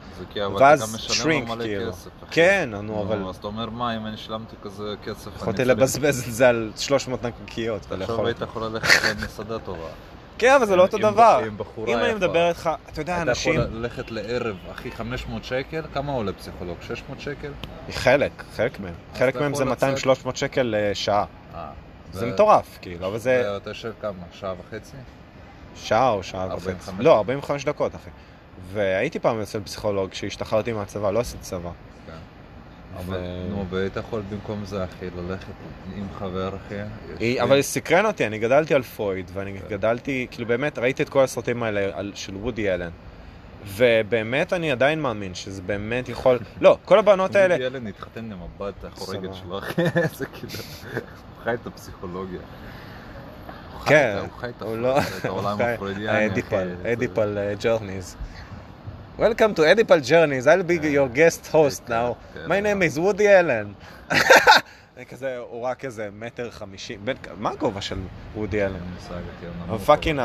ואז 0.60 1.10
מלא 1.26 1.64
כאילו. 1.64 1.92
כסף. 1.92 2.10
כן, 2.32 2.70
נו, 2.84 3.02
אבל 3.02 3.28
אז 3.30 3.36
אתה 3.36 3.48
אומר, 3.48 3.70
מה, 3.70 3.98
אם 3.98 4.06
אני 4.06 4.18
שילמתי 4.18 4.56
כזה 4.64 4.94
כסף, 5.04 5.36
יכולתי 5.36 5.66
לבזבז 5.66 6.28
את 6.28 6.34
זה 6.34 6.50
על 6.50 6.72
300 6.78 7.24
נקניקיות 7.24 7.92
עכשיו 7.92 8.26
היית. 8.26 8.42
יכול 8.42 8.64
ללכת 8.64 9.04
למסעדה 9.10 9.60
טובה. 9.60 9.88
כן, 10.38 10.54
אבל 10.56 10.66
זה 10.66 10.76
לא 10.76 10.82
אותו 10.82 10.98
דבר. 10.98 11.42
אם 11.88 11.98
אני. 11.98 12.14
מדבר 12.14 12.50
איתך, 12.50 12.70
אתה 12.92 13.02
יודע, 13.02 13.14
אתה 13.22 13.32
יכול 13.32 13.54
אנשים... 13.58 13.60
ללכת 13.76 14.12
לערב, 14.12 14.56
אחי, 14.72 14.92
500 14.92 15.44
שקל, 15.44 15.82
כמה 15.94 16.12
עולה 16.12 16.34
פסיכולוג? 16.34 16.78
600 16.82 17.20
שקל? 17.20 17.52
חלק, 17.92 18.32
חלק 18.56 18.80
מהם. 18.80 18.94
חלק 19.16 19.36
אתה 19.36 19.44
מהם 19.44 19.54
זה 19.56 19.64
יכול 19.64 19.74
לצאת- 19.74 20.26
200-300 20.28 20.36
שקל 20.36 20.76
לשעה. 20.78 21.26
אה. 21.56 21.70
זה 22.14 22.26
ו- 22.26 22.30
מטורף, 22.30 22.78
כאילו, 22.82 23.08
אבל 23.08 23.18
זה 23.18 23.52
ואתה 23.54 23.70
יושב 23.70 23.92
כמה? 24.02 24.12
שעה 24.32 24.54
וחצי? 24.60 24.98
שעה 25.76 26.10
או 26.10 26.24
שעה 26.24 26.44
45 26.44 26.88
וחצי. 26.90 27.04
לא, 27.04 27.18
45 27.18 27.66
דקות, 27.66 27.96
אחי. 27.96 28.10
והייתי 28.74 29.20
פעם 29.20 29.42
אצל 29.42 29.60
פסיכולוג 29.64 30.10
כשהשתחררתי 30.10 30.74
מהצבא, 30.74 31.12
לא 31.12 31.20
עשיתי 31.20 31.44
צבא. 31.44 31.70
כן. 32.98 33.12
ו- 33.12 33.16
אבל, 33.16 33.20
נו, 33.50 33.66
והיית 33.70 33.98
יכול 33.98 34.22
במקום 34.32 34.66
זה, 34.66 34.84
אחי, 34.84 35.06
ללכת 35.18 35.46
עם 35.98 36.08
חבר, 36.20 36.56
אחי. 36.56 36.76
היא- 37.20 37.42
אבל 37.42 37.62
סקרן 37.62 38.06
אותי, 38.06 38.28
אני 38.28 38.40
גדלתי 38.40 38.74
על 38.74 38.84
פרויד, 38.84 39.32
ואני 39.34 39.60
גדלתי, 39.70 40.28
כאילו 40.32 40.48
באמת, 40.48 40.80
ראיתי 40.80 41.04
את 41.04 41.10
כל 41.10 41.24
הסרטים 41.24 41.64
האלה 41.64 41.90
על- 41.94 42.12
של 42.16 42.36
וודי 42.36 42.74
אלן. 42.74 42.90
ובאמת 43.68 44.54
אני 44.54 44.72
עדיין 44.72 45.02
מאמין 45.02 45.36
שזה 45.36 45.62
באמת 45.62 46.10
יכול... 46.10 46.40
לא, 46.62 46.78
כל 46.86 47.00
הבנות 47.00 47.36
האלה... 47.36 47.54
וודי 47.54 47.66
אלן 47.68 47.88
התחתן 47.88 48.32
עם 48.32 48.38
הבת 48.42 48.84
החורגת. 48.86 49.30
שלו, 49.34 49.60
אחי, 49.60 49.82
זה 50.18 50.26
כאילו, 50.26 50.54
הוא 50.54 51.02
חי 51.44 51.54
את 51.54 51.68
הפסיכולוגיה. 51.68 52.40
כן, 53.86 54.18
הוא 54.22 54.40
חי 54.40 54.50
את 54.50 54.62
לא... 54.62 54.98
העולם 55.24 55.58
הפרוידיאני, 55.62 56.18
אחי. 56.18 56.26
Oedipal, 56.26 56.70
זה- 56.84 56.94
Oedipal 56.94 57.38
Journeys. 57.64 58.16
Welcome 59.18 59.56
to 59.56 59.62
Oedipal 59.62 60.04
Journeys, 60.04 60.46
I'll 60.46 60.62
be 60.62 60.76
your 60.76 61.08
guest 61.08 61.48
host 61.48 61.88
כן, 61.88 61.94
now. 61.94 62.16
כן, 62.34 62.46
My 62.48 62.60
name 62.60 62.82
is 62.82 62.98
Woody 62.98 63.26
Allen. 63.26 63.74
זה 64.96 65.06
כזה, 65.06 65.38
הוא 65.38 65.62
רק 65.62 65.86
איזה 65.86 66.10
מטר 66.20 66.52
חמישים, 66.52 67.00
מה 67.38 67.50
הגובה 67.50 67.82
של 67.82 67.98
וודי 68.36 68.66
אלן? 68.66 68.80
כן, 69.42 69.78
fucking, 69.86 70.22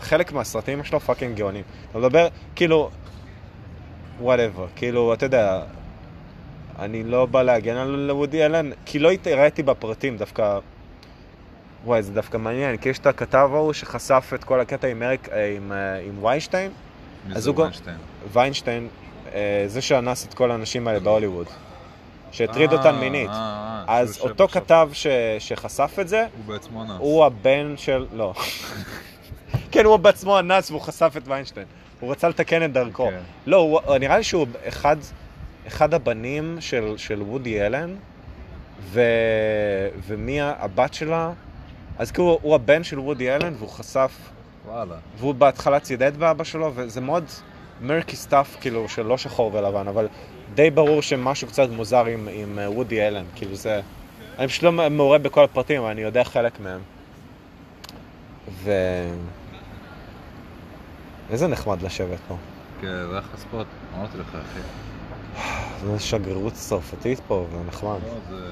חלק 0.00 0.32
מהסרטים 0.32 0.84
שלו 0.84 1.00
fucking 1.00 1.36
גאונים. 1.36 1.64
אתה 1.90 1.98
מדבר, 1.98 2.28
כאילו, 2.54 2.90
whatever, 4.20 4.66
כאילו, 4.76 5.14
אתה 5.14 5.26
יודע, 5.26 5.62
אני 6.78 7.04
לא 7.04 7.26
בא 7.26 7.42
להגן 7.42 7.76
על 7.76 8.10
וודי 8.10 8.46
אלן, 8.46 8.70
כי 8.86 8.98
לא 8.98 9.10
ראיתי 9.26 9.62
בפרטים 9.62 10.16
דווקא, 10.16 10.58
וואי, 11.84 12.02
זה 12.02 12.12
דווקא 12.12 12.36
מעניין, 12.36 12.76
כי 12.76 12.88
יש 12.88 12.98
את 12.98 13.06
הכתב 13.06 13.50
ההוא 13.52 13.72
שחשף 13.72 14.30
את 14.34 14.44
כל 14.44 14.60
הקטע 14.60 14.88
עם 14.88 15.02
אה, 15.02 15.10
עם, 15.56 15.72
אה, 15.72 15.98
עם 15.98 16.24
ויינשטיין, 16.24 16.70
אז 17.34 17.46
הוא 17.46 17.56
ויינשטיין? 17.58 17.96
ויינשטיין, 18.32 18.88
אה, 19.34 19.64
זה 19.66 19.82
שאנס 19.82 20.26
את 20.26 20.34
כל 20.34 20.50
האנשים 20.50 20.88
האלה 20.88 21.00
בהוליווד, 21.00 21.46
שהטריד 22.32 22.72
אה, 22.72 22.78
אותן 22.78 22.96
מינית. 22.96 23.30
אה, 23.30 23.84
אז 23.88 24.18
אותו 24.20 24.48
כתב 24.48 24.88
ש, 24.92 25.06
שחשף 25.38 25.96
את 26.00 26.08
זה, 26.08 26.26
הוא 26.36 26.44
בעצמו 26.46 26.82
אנס. 26.82 26.90
הוא 26.98 27.24
הבן 27.24 27.74
של... 27.76 28.06
לא. 28.12 28.34
כן, 29.72 29.84
הוא 29.84 29.96
בעצמו 29.96 30.38
אנס 30.38 30.70
והוא 30.70 30.80
חשף 30.80 31.12
את 31.16 31.22
ויינשטיין. 31.28 31.66
הוא 32.00 32.10
רצה 32.10 32.28
לתקן 32.28 32.64
את 32.64 32.72
דרכו. 32.72 33.08
כן. 33.10 33.20
לא, 33.46 33.82
נראה 34.00 34.16
לי 34.16 34.24
שהוא 34.24 34.46
אחד, 34.68 34.96
אחד 35.66 35.94
הבנים 35.94 36.56
של, 36.60 36.94
של 36.96 37.22
וודי 37.22 37.62
אלן, 37.66 37.94
ו, 38.80 39.00
ומי 40.06 40.40
הבת 40.40 40.94
שלה? 40.94 41.32
אז 41.98 42.10
כאילו 42.10 42.38
הוא 42.42 42.54
הבן 42.54 42.84
של 42.84 42.98
וודי 42.98 43.30
אלן 43.30 43.54
והוא 43.58 43.68
חשף, 43.68 44.12
וואלה. 44.66 44.94
והוא 45.18 45.34
בהתחלה 45.34 45.80
צידד 45.80 46.16
באבא 46.16 46.44
שלו, 46.44 46.72
וזה 46.74 47.00
מאוד 47.00 47.24
murky 47.80 48.16
stuff, 48.16 48.56
כאילו, 48.60 48.88
של 48.88 49.02
לא 49.02 49.18
שחור 49.18 49.54
ולבן, 49.54 49.88
אבל 49.88 50.08
די 50.54 50.70
ברור 50.70 51.02
שמשהו 51.02 51.48
קצת 51.48 51.68
מוזר 51.70 52.04
עם, 52.04 52.28
עם 52.32 52.58
אה, 52.58 52.70
וודי 52.70 53.08
אלן, 53.08 53.24
כאילו 53.34 53.54
זה... 53.54 53.80
אני 54.38 54.48
פשוט 54.48 54.62
לא 54.62 54.72
מעורה 54.72 55.18
בכל 55.18 55.44
הפרטים, 55.44 55.80
אבל 55.82 55.90
אני 55.90 56.00
יודע 56.00 56.24
חלק 56.24 56.60
מהם. 56.60 56.80
ו... 58.50 58.72
איזה 61.30 61.46
נחמד 61.46 61.82
לשבת 61.82 62.18
פה. 62.28 62.36
כן, 62.80 63.06
זה 63.10 63.18
אחלה 63.18 63.36
ספוט, 63.36 63.66
אמרתי 63.96 64.18
לך, 64.18 64.28
אחי. 64.28 64.60
זו 65.84 66.00
שגרירות 66.00 66.52
צרפתית 66.52 67.20
פה, 67.26 67.46
זה 67.52 67.58
נחמד. 67.68 67.88
לא, 68.06 68.36
זה 68.36 68.44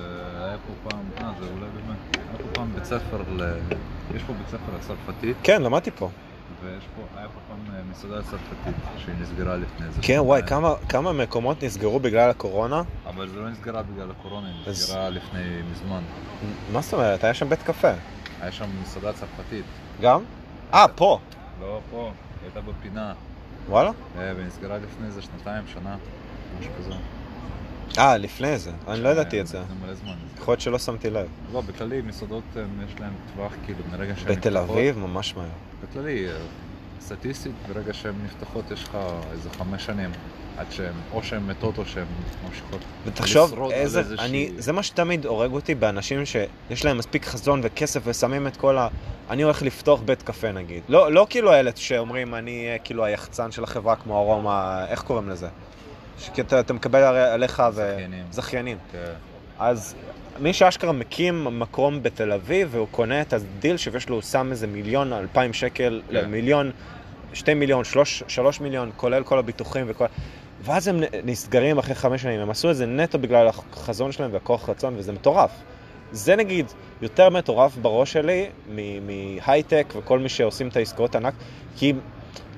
היה 0.44 0.56
פה 0.58 0.90
פעם, 0.90 1.00
אה, 1.18 1.32
זה 1.40 1.46
אולי 1.46 1.66
באמת. 1.74 1.98
היה 2.16 2.38
פה 2.38 2.44
פעם 2.54 2.72
בית 2.74 2.84
ספר 2.84 3.22
ל... 3.37 3.42
יש 4.16 4.22
פה 4.22 4.32
בית 4.32 4.48
ספר 4.48 4.76
לצרפתית, 4.78 5.37
כן, 5.42 5.62
למדתי 5.62 5.90
פה. 5.90 6.08
ויש 6.64 6.84
פה, 6.96 7.18
היה 7.18 7.28
פה 7.28 7.40
פעם 7.48 7.74
אה, 7.74 7.80
מסעדה 7.90 8.22
צרפתית 8.22 8.74
שהיא 8.98 9.14
נסגרה 9.20 9.56
לפני 9.56 9.87
איזה 9.87 9.98
כן, 10.02 10.18
וואי. 10.20 10.42
כמה, 10.46 10.74
כמה 10.88 11.12
מקומות 11.12 11.62
נסגרו 11.64 12.00
בגלל 12.00 12.30
הקורונה? 12.30 12.82
אבל 13.06 13.28
זה 13.28 13.37
לא 13.38 13.50
נסגרה 13.50 13.82
בגלל 13.82 14.10
הקורונה, 14.10 14.46
היא 14.48 14.56
אז- 14.66 14.68
נסגרה 14.82 15.10
לפני 15.10 15.40
מזמן. 15.72 16.02
מה 16.72 16.80
זאת 16.80 16.94
אומרת? 16.94 17.24
היה 17.24 17.34
שם 17.34 17.48
בית 17.48 17.62
קפה. 17.62 17.90
היה 18.40 18.52
שם 18.52 18.64
מסעדה 18.82 19.12
צרפתית. 19.12 19.64
גם? 20.00 20.20
אה, 20.74 20.87
פה. 20.94 21.18
לא 21.60 21.80
פה, 21.90 22.12
הייתה 22.42 22.60
בפינה, 22.60 23.12
וואלה? 23.68 23.90
אה, 24.18 24.32
ונסגרה 24.37 24.76
לפני 24.78 25.06
איזה 25.06 25.22
שנתיים, 25.22 25.64
שנה, 25.74 25.96
משהו 26.60 26.72
כזה. 26.78 26.90
אה, 27.99 28.16
לפני 28.16 28.59
זה. 28.59 28.70
אני 28.88 29.01
לא 29.03 29.09
ידעתי 29.09 29.40
את 29.40 29.47
זה. 29.47 29.59
זה 29.59 29.75
מלא 29.87 29.94
זמן. 29.94 30.12
יכול 30.38 30.53
להיות 30.53 30.61
שלא 30.61 30.79
שמתי 30.79 31.11
לב. 31.11 31.27
לא, 31.53 31.61
בכללי 31.61 32.03
מסעדות 32.03 32.42
אה, 32.57 32.62
יש 32.88 33.01
להן 33.01 33.11
טווח 33.35 33.53
כאילו 33.66 33.79
מרגע 33.92 34.12
שהן 34.16 34.33
בתל 34.33 34.51
נפתחות. 34.59 34.77
אביב, 34.77 34.99
ממש 34.99 35.35
מהר. 35.37 35.47
בכללי, 35.83 36.27
אה, 36.29 36.33
סטטיסטית, 37.01 37.53
ברגע 37.68 37.92
שהן 37.94 38.14
נפתחות 38.25 38.70
יש 38.70 38.83
לך 38.85 38.99
איזה 39.33 39.51
חמש 39.51 39.85
שנים 39.87 40.11
עד 40.59 40.66
שהן, 40.70 40.92
או 41.12 41.23
שהן 41.23 41.42
מתות 41.47 41.79
או 41.79 41.87
שהן 41.87 42.05
ממשיכות 42.49 42.81
ותחשוב 43.07 43.53
לשרוד 43.53 43.73
על 43.73 43.79
איזה, 43.79 43.99
איזושהי- 44.01 44.27
אני, 44.29 44.51
זה 44.59 44.73
מה 44.73 44.83
שתמיד 44.83 45.27
הורג 45.27 45.53
אותי 45.53 45.75
באנשים 45.75 46.27
שיש 46.27 46.85
להם 46.85 46.99
מספיק 46.99 47.25
חזון 47.25 47.61
וכסף 47.62 48.01
ושמים 48.05 48.47
את 48.47 48.57
כל 48.57 48.79
ה... 48.79 48.88
אני 49.31 49.42
הולך 49.42 49.62
לפתוח 49.62 50.01
בית 50.05 50.23
קפה 50.23 50.53
נגיד. 50.53 50.83
לא, 50.88 51.12
לא 51.12 51.27
כאילו 51.31 51.53
האלה 51.53 51.70
שאומרים 51.75 52.35
אני 52.35 52.68
כאילו 52.85 53.05
היחצן 53.05 53.51
של 53.53 53.64
החברה 53.64 53.97
כמו 53.97 54.18
ארומה, 54.18 54.85
איך 54.88 55.03
קוראים 55.03 55.29
לזה? 55.29 55.49
שכי 56.18 56.40
אתה, 56.40 56.61
אתה 56.61 56.72
מקבל 56.72 57.03
עליך 57.03 57.62
ו... 57.74 57.74
זכיינים. 57.74 58.24
זכיינים. 58.31 58.79
כן. 58.92 58.98
אז 59.59 59.94
מי 60.38 60.53
שאשכרה 60.53 60.92
מקים 60.92 61.61
מקום 61.61 62.03
בתל 62.03 62.33
אביב 62.33 62.68
והוא 62.70 62.88
קונה 62.90 63.20
את 63.20 63.33
הדיל 63.33 63.77
שיש 63.77 64.09
לו, 64.09 64.14
הוא 64.14 64.22
שם 64.22 64.48
איזה 64.50 64.66
מיליון, 64.66 65.12
אלפיים 65.12 65.53
שקל, 65.53 66.03
כן. 66.09 66.14
למיליון, 66.14 66.70
שתי 67.33 67.55
מיליון, 67.55 67.85
שלוש, 67.85 68.22
שלוש 68.29 68.61
מיליון, 68.61 68.90
כולל 68.96 69.22
כל 69.22 69.38
הביטוחים 69.38 69.87
וכל... 69.88 70.05
ואז 70.62 70.88
הם 70.88 71.00
נסגרים 71.24 71.79
אחרי 71.79 71.94
חמש 71.94 72.22
שנים, 72.22 72.40
הם 72.40 72.50
עשו 72.50 72.70
את 72.70 72.77
זה 72.77 72.87
נטו 72.87 73.18
בגלל 73.18 73.48
החזון 73.48 74.12
שלהם 74.12 74.33
והכוח 74.33 74.68
רצון, 74.68 74.94
וזה 74.96 75.12
מטורף. 75.12 75.50
זה 76.12 76.37
נגיד 76.37 76.66
יותר 77.03 77.31
מטורף 77.31 77.77
בראש 77.77 78.12
שלי 78.12 78.46
מהייטק 79.07 79.94
וכל 79.96 80.18
מי 80.18 80.29
שעושים 80.29 80.68
את 80.68 80.77
העסקאות 80.77 81.16
ענק, 81.16 81.35
כי 81.77 81.92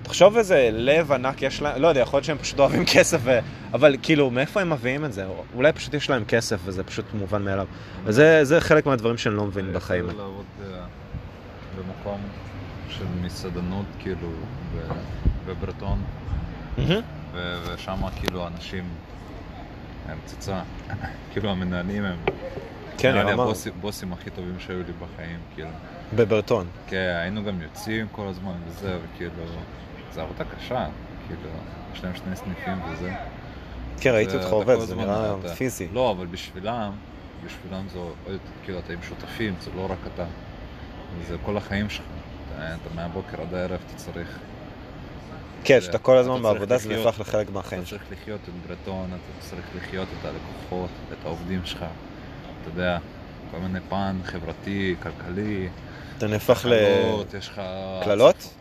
תחשוב 0.06 0.36
איזה 0.36 0.68
לב 0.72 1.12
ענק 1.12 1.42
יש 1.42 1.62
להם, 1.62 1.82
לא 1.82 1.88
יודע, 1.88 2.00
יכול 2.00 2.16
להיות 2.16 2.24
שהם 2.24 2.38
פשוט 2.38 2.58
אוהבים 2.58 2.84
כסף, 2.94 3.18
ו... 3.22 3.38
אבל 3.74 3.96
כאילו, 4.02 4.30
מאיפה 4.30 4.60
הם 4.60 4.70
מביאים 4.70 5.04
את 5.04 5.12
זה? 5.12 5.26
אולי 5.54 5.72
פשוט 5.72 5.94
יש 5.94 6.10
להם 6.10 6.24
כסף 6.24 6.60
וזה 6.64 6.84
פשוט 6.84 7.04
מובן 7.14 7.42
מאליו. 7.42 7.66
וזה 8.04 8.44
זה 8.44 8.60
חלק 8.60 8.86
מהדברים 8.86 9.18
שאני 9.18 9.36
לא 9.36 9.44
מבין 9.44 9.72
בחיים. 9.72 10.04
התחילו 10.04 10.22
לעבוד 10.22 10.44
אה, 10.62 10.84
במקום 11.76 12.20
של 12.88 13.04
מסעדנות, 13.22 13.86
כאילו, 13.98 14.28
בברטון, 15.46 16.02
ושם 17.34 18.00
כאילו 18.20 18.46
אנשים 18.46 18.84
הם 20.08 20.18
פצצה. 20.24 20.62
כאילו 21.32 21.50
המנהלים 21.50 22.04
הם... 22.04 22.16
כן, 22.98 23.12
נראה 23.12 23.24
לי 23.24 23.32
הבוסים 23.78 24.12
הכי 24.12 24.30
טובים 24.30 24.56
שהיו 24.58 24.78
לי 24.78 24.92
בחיים, 24.92 25.38
כאילו. 25.54 25.68
בברטון. 26.16 26.66
כן, 26.86 27.18
היינו 27.20 27.44
גם 27.44 27.62
יוצאים 27.62 28.06
כל 28.12 28.26
הזמן 28.26 28.54
וזה, 28.68 28.96
וכאילו... 29.04 29.32
זה 30.12 30.22
עבודה 30.22 30.44
קשה, 30.44 30.86
כאילו, 31.26 31.50
יש 31.94 32.04
להם 32.04 32.14
שני 32.14 32.36
סניפים 32.36 32.78
וזה. 32.92 33.12
כן, 34.00 34.10
ראיתי 34.10 34.36
אותך 34.36 34.48
עובד, 34.50 34.78
זה 34.80 34.94
נראה 34.94 35.34
פיזי. 35.56 35.88
לא, 35.92 36.10
אבל 36.10 36.26
בשבילם, 36.26 36.92
בשבילם 37.46 37.88
זה 37.92 37.98
עוד, 37.98 38.14
כאילו, 38.64 38.78
אתה 38.78 38.92
עם 38.92 39.02
שותפים, 39.02 39.54
זה 39.60 39.70
לא 39.76 39.86
רק 39.90 39.98
אתה. 40.14 40.24
זה 41.28 41.36
כל 41.44 41.56
החיים 41.56 41.90
שלך. 41.90 42.04
אתה, 42.56 42.94
מהבוקר 42.94 43.40
עד 43.40 43.54
הערב, 43.54 43.80
אתה 43.86 43.96
צריך... 43.96 44.38
כן, 45.64 45.80
שאתה 45.80 45.98
כל 45.98 46.16
הזמן 46.16 46.42
בעבודה, 46.42 46.78
זה. 46.78 46.88
נהפך 46.88 47.20
לחלק 47.20 47.50
מהחיים 47.50 47.82
אתה. 47.82 47.90
צריך 47.90 48.02
לחיות 48.12 48.40
את 48.44 48.68
ברטון, 48.68 49.06
אתה 49.08 49.48
צריך 49.48 49.66
לחיות 49.76 50.08
את 50.20 50.24
הלקוחות, 50.26 50.90
את 51.12 51.24
העובדים 51.24 51.60
שלך. 51.64 51.78
אתה 52.62 52.70
יודע, 52.70 52.98
כל 53.50 53.58
מיני 53.58 53.78
פן 53.88 54.16
חברתי, 54.24 54.94
כלכלי, 55.02 55.68
אתה 56.18 56.26
נהפך 56.26 56.66
ל... 56.68 56.72
יש 57.38 57.48
לך... 57.48 57.62
קללות? 58.04 58.54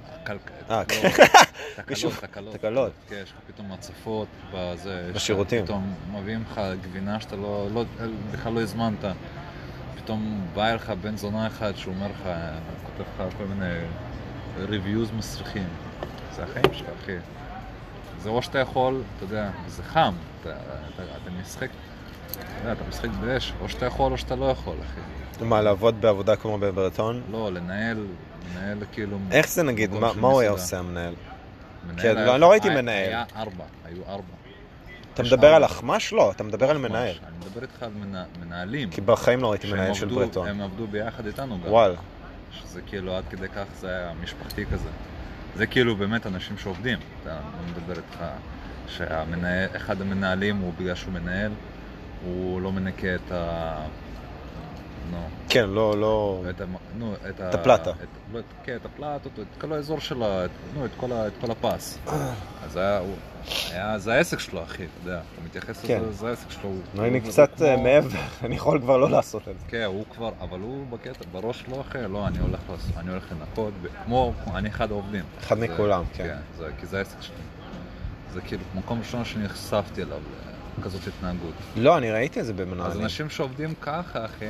אה, 0.69 0.83
כן. 0.85 1.09
מישהו- 1.89 2.09
תקלות, 2.11 2.31
תקלות. 2.31 2.53
תקלות. 2.55 2.91
כן, 3.09 3.21
יש 3.23 3.31
לך 3.31 3.38
פתאום 3.47 3.71
הצפות 3.71 4.27
בזה. 4.53 5.11
בשירותים. 5.15 5.63
פתאום 5.65 5.93
מביאים 6.13 6.43
לך 6.51 6.61
גבינה 6.81 7.19
שאתה 7.19 7.35
לא, 7.35 7.67
לא, 7.73 7.83
בכלל 8.31 8.53
לא 8.53 8.61
הזמנת. 8.61 9.05
פתאום 10.03 10.41
בא 10.53 10.69
אליך 10.69 10.89
בן 11.01 11.17
זונה 11.17 11.47
אחד 11.47 11.71
שהוא 11.75 11.93
אומר 11.93 12.07
לך, 12.07 12.29
כותב 12.85 13.09
לך 13.27 13.38
כל 13.38 13.43
מיני 13.45 13.73
reviews 14.57 15.13
מסריחים. 15.17 15.67
זה 16.35 16.43
החיים 16.43 16.73
שלך, 16.73 16.88
אחי. 17.03 17.15
זה 18.19 18.29
או 18.29 18.41
שאתה 18.41 18.59
יכול, 18.59 19.01
אתה 19.17 19.23
יודע, 19.25 19.49
זה 19.67 19.83
חם, 19.83 20.13
אתה, 20.41 20.49
אתה, 20.95 21.03
אתה 21.03 21.31
משחק, 21.41 21.69
אתה 22.31 22.39
יודע, 22.61 22.71
אתה 22.73 22.83
משחק 22.89 23.09
באש, 23.09 23.53
או 23.61 23.69
שאתה 23.69 23.85
יכול 23.85 24.11
או 24.11 24.17
שאתה 24.17 24.35
לא 24.35 24.45
יכול, 24.45 24.75
אחי. 24.81 25.01
מה, 25.45 25.61
לעבוד 25.61 26.01
בעבודה 26.01 26.35
כמו 26.35 26.57
בברטון? 26.57 27.21
לא, 27.31 27.51
לנהל, 27.53 28.05
לנהל 28.55 28.83
כאילו... 28.91 29.17
איך 29.31 29.47
זה 29.49 29.63
נגיד? 29.63 29.91
מה 29.93 30.13
מה 30.13 30.27
הוא 30.27 30.41
היה. 30.41 30.49
עושה 30.49 30.79
המנהל? 30.79 31.13
מנהל 31.83 31.99
כן, 32.01 32.17
היה- 32.17 32.25
לא- 32.25 32.37
לא 32.37 32.51
ראיתי 32.51 32.69
מנהל. 32.69 33.05
היה 33.07 33.23
ארבע, 33.35 33.63
היו 33.85 34.01
ארבע. 34.07 34.33
אתה 35.13 35.23
מדבר 35.23 35.47
על. 35.53 35.65
אחמ"ש? 35.65 36.13
לא, 36.13 36.31
אתה 36.31 36.43
מדבר 36.43 36.69
על 36.69 36.77
מנהל. 36.77 37.15
אני 37.27 37.37
מדבר 37.39 37.61
איתך 37.61 37.83
על 37.83 37.91
מנה- 37.99 38.25
מנהלים. 38.39 38.89
כי 38.89 39.01
בחיים 39.01 39.41
לא 39.41 39.51
ראיתי 39.51 39.71
מנהל 39.71 39.93
של 39.93 40.07
ברטון. 40.07 40.47
הם 40.47 40.61
עבדו 40.61 40.87
ביחד 40.87 41.25
איתנו 41.25 41.59
גם. 41.65 41.71
וואלה. 41.71 41.95
שזה 42.51 42.81
כאילו 42.81 43.15
עד 43.17 43.23
כדי 43.29 43.47
כך 43.49 43.63
זה 43.79 43.87
היה 43.89 44.11
משפחתי 44.23 44.65
כזה. 44.65 44.89
זה 45.55 45.67
כאילו 45.67 45.95
באמת 45.95 46.27
אנשים 46.27 46.57
שעובדים. 46.57 46.99
אתה 47.21 47.31
אני 47.31 47.71
מדבר 47.71 47.93
איתך 47.97 48.23
שאחד 48.87 50.01
המנהלים 50.01 50.57
הוא 50.57 50.73
בגלל 50.79 50.95
שהוא 50.95 51.13
מנהל, 51.13 51.51
הוא 52.25 52.61
לא 52.61 52.71
מנקה 52.71 53.15
את 53.15 53.31
ה... 53.31 53.77
נו, 55.11 55.17
כן, 55.49 55.69
לא, 55.69 55.97
לא... 56.01 56.43
את, 56.49 56.61
ה... 56.61 56.65
נו, 56.97 57.13
את, 57.29 57.39
ה... 57.41 57.49
הפלטה. 57.49 57.89
את, 57.89 57.95
לא, 58.33 58.39
את, 58.39 58.43
כן, 58.63 58.75
את 58.75 58.85
הפלטות, 58.85 59.31
את 59.39 59.61
כל 59.61 59.73
האזור 59.73 59.99
שלה, 59.99 60.45
את, 60.45 60.49
נו, 60.73 60.85
את, 60.85 60.91
כל 60.97 61.11
ה... 61.11 61.27
את 61.27 61.33
כל 61.41 61.51
הפס. 61.51 61.97
אז 62.63 62.77
היה, 62.77 62.97
הוא, 62.99 63.15
היה, 63.71 63.99
זה 63.99 64.13
העסק 64.13 64.39
שלו, 64.39 64.63
אחי, 64.63 64.83
אתה 64.83 65.09
יודע, 65.09 65.17
אתה 65.33 65.41
מתייחס 65.45 65.85
כן. 65.85 66.01
לזה, 66.01 66.11
זה 66.11 66.29
העסק 66.29 66.51
שלו. 66.51 66.69
הוא- 66.95 67.03
אני 67.05 67.21
קצת 67.21 67.59
הוא 67.61 67.67
אה, 67.67 67.75
כמו- 67.75 67.83
מעבר, 67.83 68.19
אני 68.45 68.55
יכול 68.55 68.79
כבר 68.81 68.97
לא 68.97 69.09
לעשות 69.09 69.47
את 69.47 69.59
זה. 69.59 69.65
כן, 69.67 69.83
הוא 69.83 70.05
כבר, 70.15 70.31
אבל 70.41 70.59
הוא 70.59 70.85
בקטע, 70.89 71.25
בראש 71.31 71.63
לא 71.71 71.81
אחר, 71.81 72.07
לא, 72.07 72.27
אני 72.27 72.39
הולך, 72.39 72.59
לעשות, 72.69 72.97
אני 72.97 73.09
הולך 73.09 73.31
לנקות, 73.31 73.73
כמו, 74.05 74.33
אני 74.55 74.69
אחד 74.69 74.91
העובדים. 74.91 75.23
אחד 75.39 75.59
מכולם, 75.59 76.03
כן. 76.13 76.23
כן, 76.27 76.37
זה, 76.57 76.69
כי 76.79 76.85
זה 76.85 76.97
העסק 76.97 77.21
שלי. 77.21 77.35
זה 78.33 78.41
כאילו 78.41 78.63
מקום 78.75 78.99
ראשון 78.99 79.25
שנחשפתי 79.25 80.01
אליו, 80.03 80.17
כזאת 80.83 81.01
התנהגות. 81.07 81.53
לא, 81.75 81.97
אני 81.97 82.11
ראיתי 82.11 82.39
את 82.39 82.45
זה 82.45 82.51
אז 82.51 82.57
במנהלים. 82.59 83.01
אנשים 83.01 83.29
שעובדים 83.29 83.73
ככה, 83.81 84.25
אחי, 84.25 84.45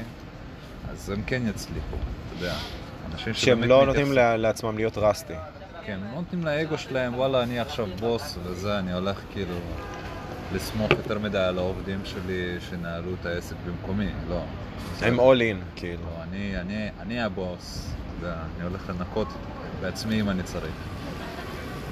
אז 0.92 1.10
הם 1.10 1.22
כן 1.28 1.42
יצליחו, 1.50 1.96
אתה 1.96 2.46
יודע. 2.46 2.56
שהם 3.34 3.64
לא 3.64 3.86
נותנים 3.86 4.12
לה- 4.14 4.38
לעצמם 4.38 4.76
להיות 4.78 4.98
רסטי. 4.98 5.34
כן, 5.86 5.94
הם 6.02 6.12
לא 6.12 6.20
נותנים 6.22 6.44
לאגו 6.46 6.78
שלהם, 6.78 7.16
וואלה, 7.16 7.44
אני 7.44 7.60
עכשיו 7.60 7.88
בוס 8.00 8.38
וזה, 8.44 8.80
אני 8.80 8.94
הולך 8.94 9.20
כאילו 9.32 9.56
לסמוך 10.54 10.92
יותר 10.92 11.20
מדי 11.20 11.38
על 11.38 11.58
העובדים 11.58 12.00
שלי 12.06 12.58
שנהלו 12.70 13.12
את 13.22 13.26
העסק 13.26 13.56
במקומי, 13.66 14.10
לא. 14.30 14.42
הם 15.02 15.20
all 15.20 15.24
in, 15.40 15.58
כאילו. 15.76 16.02
לא, 16.04 16.24
אני, 16.24 16.58
אני, 16.62 16.90
אני 17.00 17.22
הבוס, 17.22 17.88
אתה 18.20 18.28
יודע, 18.28 18.38
אני 18.56 18.68
הולך 18.68 18.90
לנקות 18.90 19.28
בעצמי 19.82 20.22
אם 20.22 20.30
אני 20.30 20.44
צריך. 20.44 20.74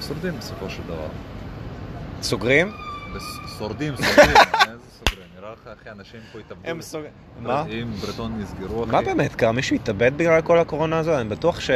שורדים 0.08 0.38
בסופו 0.38 0.70
של 0.70 0.82
דבר. 0.86 1.06
סוגרים? 2.22 2.72
שורדים, 3.58 3.94
שורדים, 3.96 4.34
לך, 5.54 5.68
אחי, 5.80 5.90
אנשים 5.90 6.20
פה 6.32 6.38
התאבדו. 6.38 6.70
הם 6.70 6.80
סוגרים. 6.82 7.10
מה? 7.40 7.64
אם 7.68 7.90
ברטון 7.90 8.32
נסגרו, 8.38 8.84
אחי. 8.84 8.92
מה 8.92 9.02
באמת 9.02 9.34
קרה? 9.34 9.52
מישהו 9.52 9.76
התאבד 9.76 10.12
בגלל 10.16 10.40
כל 10.42 10.58
הקורונה 10.58 10.98
הזו? 10.98 11.18
אני 11.20 11.28
בטוח 11.28 11.60
ש... 11.60 11.70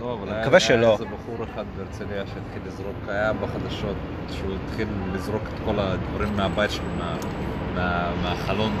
לא, 0.00 0.12
אבל 0.14 0.28
אני 0.28 0.36
היה, 0.36 0.40
מקווה 0.40 0.58
היה 0.58 0.60
שלא. 0.60 0.92
איזה 0.92 1.04
בחור 1.04 1.44
אחד 1.44 1.64
בהרצליה 1.76 2.22
שהתחיל 2.26 2.62
לזרוק, 2.66 2.94
היה 3.08 3.32
בחדשות, 3.32 3.96
שהוא 4.30 4.54
התחיל 4.64 4.88
לזרוק 5.14 5.42
את 5.42 5.64
כל 5.64 5.74
הדברים 5.78 6.36
מהבית 6.36 6.70
שלו, 6.70 6.84
מה, 6.98 7.16
מה, 7.74 8.10
מהחלון. 8.22 8.72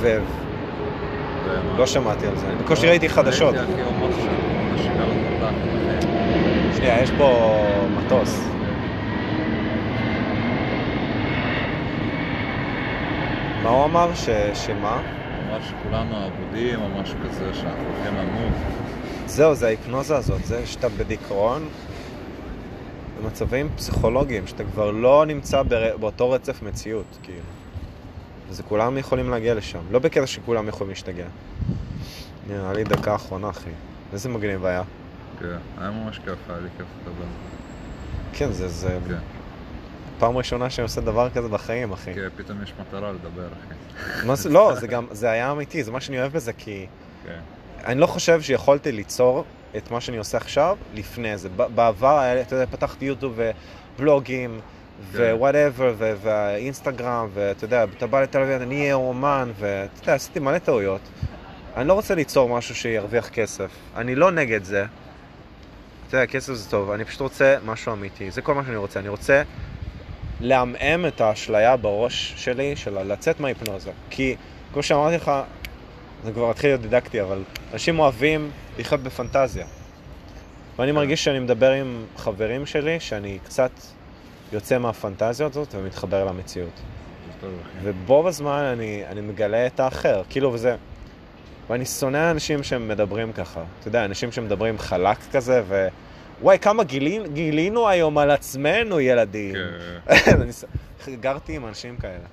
ו... 0.00 0.18
ומה- 1.46 1.78
לא 1.78 1.86
שמעתי 1.86 2.26
על 2.26 2.36
זה. 2.36 2.46
בקושי 2.64 2.86
ראיתי 2.86 3.08
חדשות. 3.08 3.54
שנייה, 6.76 7.02
יש 7.02 7.10
פה 7.18 7.58
מטוס. 7.96 8.48
מה 13.62 13.68
הוא 13.68 13.84
אמר? 13.84 14.14
ש... 14.14 14.28
שמה? 14.54 14.96
הוא 14.96 15.44
אמר 15.48 15.58
שכולנו 15.62 16.26
אבודים 16.26 16.80
או 16.80 16.88
משהו 16.88 17.18
כזה, 17.24 17.54
שאנחנו 17.54 17.84
הולכים 17.84 18.14
למות. 18.14 18.52
זהו, 19.26 19.54
זה 19.54 19.66
ההיפנוזה 19.66 20.16
הזאת. 20.16 20.44
זה 20.44 20.66
שאתה 20.66 20.88
בדיכאון, 20.88 21.68
במצבים 23.18 23.68
פסיכולוגיים, 23.76 24.46
שאתה 24.46 24.64
כבר 24.64 24.90
לא 24.90 25.26
נמצא 25.26 25.62
בר... 25.62 25.96
באותו 25.96 26.30
רצף 26.30 26.62
מציאות, 26.62 27.18
כאילו. 27.22 27.38
וזה 28.48 28.62
כולם 28.62 28.98
יכולים 28.98 29.30
להגיע 29.30 29.54
לשם. 29.54 29.80
לא 29.90 29.98
בקטע 29.98 30.26
שכולם 30.26 30.68
יכולים 30.68 30.90
להשתגע. 30.90 31.26
נראה 32.48 32.72
לי 32.72 32.84
דקה 32.84 33.14
אחרונה, 33.14 33.50
אחי. 33.50 33.70
איזה 34.12 34.28
מגניב 34.28 34.64
היה. 34.64 34.82
כן, 35.40 35.46
היה 35.78 35.90
ממש 35.90 36.18
כיף, 36.18 36.38
היה 36.48 36.58
לי 36.58 36.68
כיף 36.76 36.86
לדבר. 37.00 37.26
כן, 38.32 38.52
זה, 38.52 38.68
זה 38.68 38.98
כן, 39.08 39.14
פעם 40.22 40.36
ראשונה 40.36 40.70
שאני 40.70 40.82
עושה 40.82 41.00
דבר 41.00 41.30
כזה 41.30 41.48
בחיים, 41.48 41.92
אחי. 41.92 42.14
כן, 42.14 42.28
פתאום 42.36 42.62
יש 42.62 42.72
מטרה 42.80 43.12
לדבר, 43.12 43.46
אחי. 43.46 44.48
לא, 44.48 44.74
זה 44.74 44.86
גם, 44.86 45.06
זה 45.10 45.30
היה 45.30 45.50
אמיתי, 45.50 45.82
זה 45.82 45.90
מה 45.90 46.00
שאני 46.00 46.20
אוהב 46.20 46.32
בזה, 46.32 46.52
כי 46.52 46.86
כן. 47.26 47.38
אני 47.84 48.00
לא 48.00 48.06
חושב 48.06 48.42
שיכולתי 48.42 48.92
ליצור 48.92 49.44
את 49.76 49.90
מה 49.90 50.00
שאני 50.00 50.16
עושה 50.16 50.36
עכשיו 50.36 50.76
לפני 50.94 51.38
זה. 51.38 51.48
בעבר 51.48 52.18
היה 52.18 52.40
אתה 52.40 52.54
יודע, 52.54 52.66
פתחתי 52.66 53.04
יוטיוב 53.04 53.38
ובלוגים 53.96 54.60
כן. 55.12 55.18
ווואטאבר, 55.18 55.94
והאינסטגרם, 55.98 57.28
ואתה 57.34 57.64
יודע, 57.64 57.84
אתה 57.96 58.06
בא 58.06 58.22
לתל 58.22 58.42
אביב, 58.42 58.62
אני 58.62 58.80
אהיה 58.80 58.94
אומן, 58.94 59.52
ואתה 59.58 60.02
יודע, 60.02 60.14
עשיתי 60.14 60.40
מלא 60.40 60.58
טעויות. 60.58 61.00
אני 61.76 61.88
לא 61.88 61.92
רוצה 61.92 62.14
ליצור 62.14 62.48
משהו 62.48 62.74
שירוויח 62.74 63.28
כסף. 63.28 63.70
אני 63.96 64.14
לא 64.14 64.30
נגד 64.30 64.64
זה. 64.64 64.84
אתה 66.08 66.16
יודע, 66.16 66.26
כסף 66.26 66.52
זה 66.52 66.70
טוב, 66.70 66.90
אני 66.90 67.04
פשוט 67.04 67.20
רוצה 67.20 67.56
משהו 67.64 67.92
אמיתי, 67.92 68.30
זה 68.30 68.42
כל 68.42 68.54
מה 68.54 68.64
שאני 68.64 68.76
רוצה. 68.76 69.00
אני 69.00 69.08
רוצה 69.08 69.42
לעמעם 70.42 71.06
את 71.06 71.20
האשליה 71.20 71.76
בראש 71.76 72.34
שלי 72.36 72.76
של 72.76 73.02
לצאת 73.02 73.40
מההיפנוזה. 73.40 73.90
כי, 74.10 74.36
כמו 74.72 74.82
שאמרתי 74.82 75.16
לך, 75.16 75.32
זה 76.24 76.32
כבר 76.32 76.50
מתחיל 76.50 76.70
להיות 76.70 76.80
דידקטי, 76.80 77.22
אבל 77.22 77.42
אנשים 77.72 77.98
אוהבים 77.98 78.50
לחיות 78.78 79.00
בפנטזיה. 79.00 79.66
ואני 80.78 80.92
מרגיש 80.92 81.24
שאני 81.24 81.38
מדבר 81.38 81.70
עם 81.70 82.04
חברים 82.16 82.66
שלי, 82.66 83.00
שאני 83.00 83.38
קצת 83.44 83.70
יוצא 84.52 84.78
מהפנטזיות 84.78 85.56
הזאת 85.56 85.74
ומתחבר 85.74 86.24
למציאות. 86.24 86.80
ובו 87.82 88.22
בזמן 88.22 88.62
אני, 88.62 89.02
אני 89.06 89.20
מגלה 89.20 89.66
את 89.66 89.80
האחר, 89.80 90.22
כאילו 90.30 90.52
וזה... 90.52 90.76
ואני 91.68 91.84
שונא 91.86 92.30
אנשים 92.30 92.62
שמדברים 92.62 93.32
ככה. 93.32 93.62
אתה 93.80 93.88
יודע, 93.88 94.04
אנשים 94.04 94.32
שמדברים 94.32 94.78
חלק 94.78 95.18
כזה, 95.32 95.62
ו... 95.68 95.88
וואי, 96.42 96.58
כמה 96.58 96.84
גילינו, 96.84 97.24
גילינו 97.32 97.88
היום 97.88 98.18
על 98.18 98.30
עצמנו, 98.30 99.00
ילדים. 99.00 99.54
כן. 100.08 100.40
גרתי 101.20 101.56
עם 101.56 101.66
אנשים 101.66 101.96
כאלה. 101.96 102.24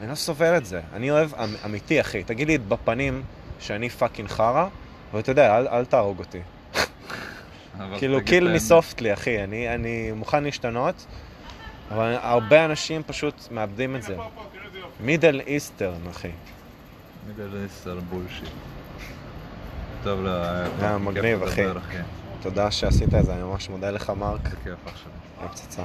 אני 0.00 0.10
לא 0.10 0.14
סובל 0.14 0.56
את 0.56 0.66
זה. 0.66 0.80
אני 0.92 1.10
אוהב 1.10 1.34
אמ, 1.34 1.54
אמיתי, 1.64 2.00
אחי. 2.00 2.24
תגיד 2.24 2.48
לי 2.48 2.58
בפנים 2.58 3.22
שאני 3.60 3.88
fucking 3.88 4.28
חרא, 4.28 4.66
ואתה 5.12 5.30
יודע, 5.30 5.58
אל, 5.58 5.68
אל 5.68 5.84
תהרוג 5.84 6.18
אותי. 6.18 6.40
כאילו, 7.98 8.24
kill 8.24 8.44
את 8.44 8.48
האמת. 8.48 8.56
me 8.56 8.68
softly, 8.68 9.12
אחי. 9.12 9.44
אני, 9.44 9.74
אני 9.74 10.12
מוכן 10.12 10.44
להשתנות, 10.44 11.06
אבל 11.90 12.16
הרבה 12.22 12.64
אנשים 12.64 13.02
פשוט 13.06 13.48
מאבדים 13.50 13.96
את 13.96 14.02
זה. 14.02 14.16
מידל 15.00 15.40
איסטרן, 15.46 16.08
אחי. 16.10 16.30
מידל 17.26 17.48
איסט 17.62 17.86
על 17.86 17.98
בולשיט. 17.98 18.48
טוב, 20.04 20.24
לא, 20.24 20.30
היה 20.80 20.98
מגניב, 20.98 21.42
אחי. 21.42 21.62
תודה 22.48 22.70
שעשית 22.70 23.14
את 23.14 23.24
זה, 23.24 23.34
אני 23.34 23.42
ממש 23.42 23.68
מודה 23.68 23.90
לך, 23.90 24.10
מרק. 24.10 24.40
כיף 24.64 24.74
אח 24.86 24.96
שלי. 24.96 25.12
היה 25.40 25.48
פצצה. 25.48 25.82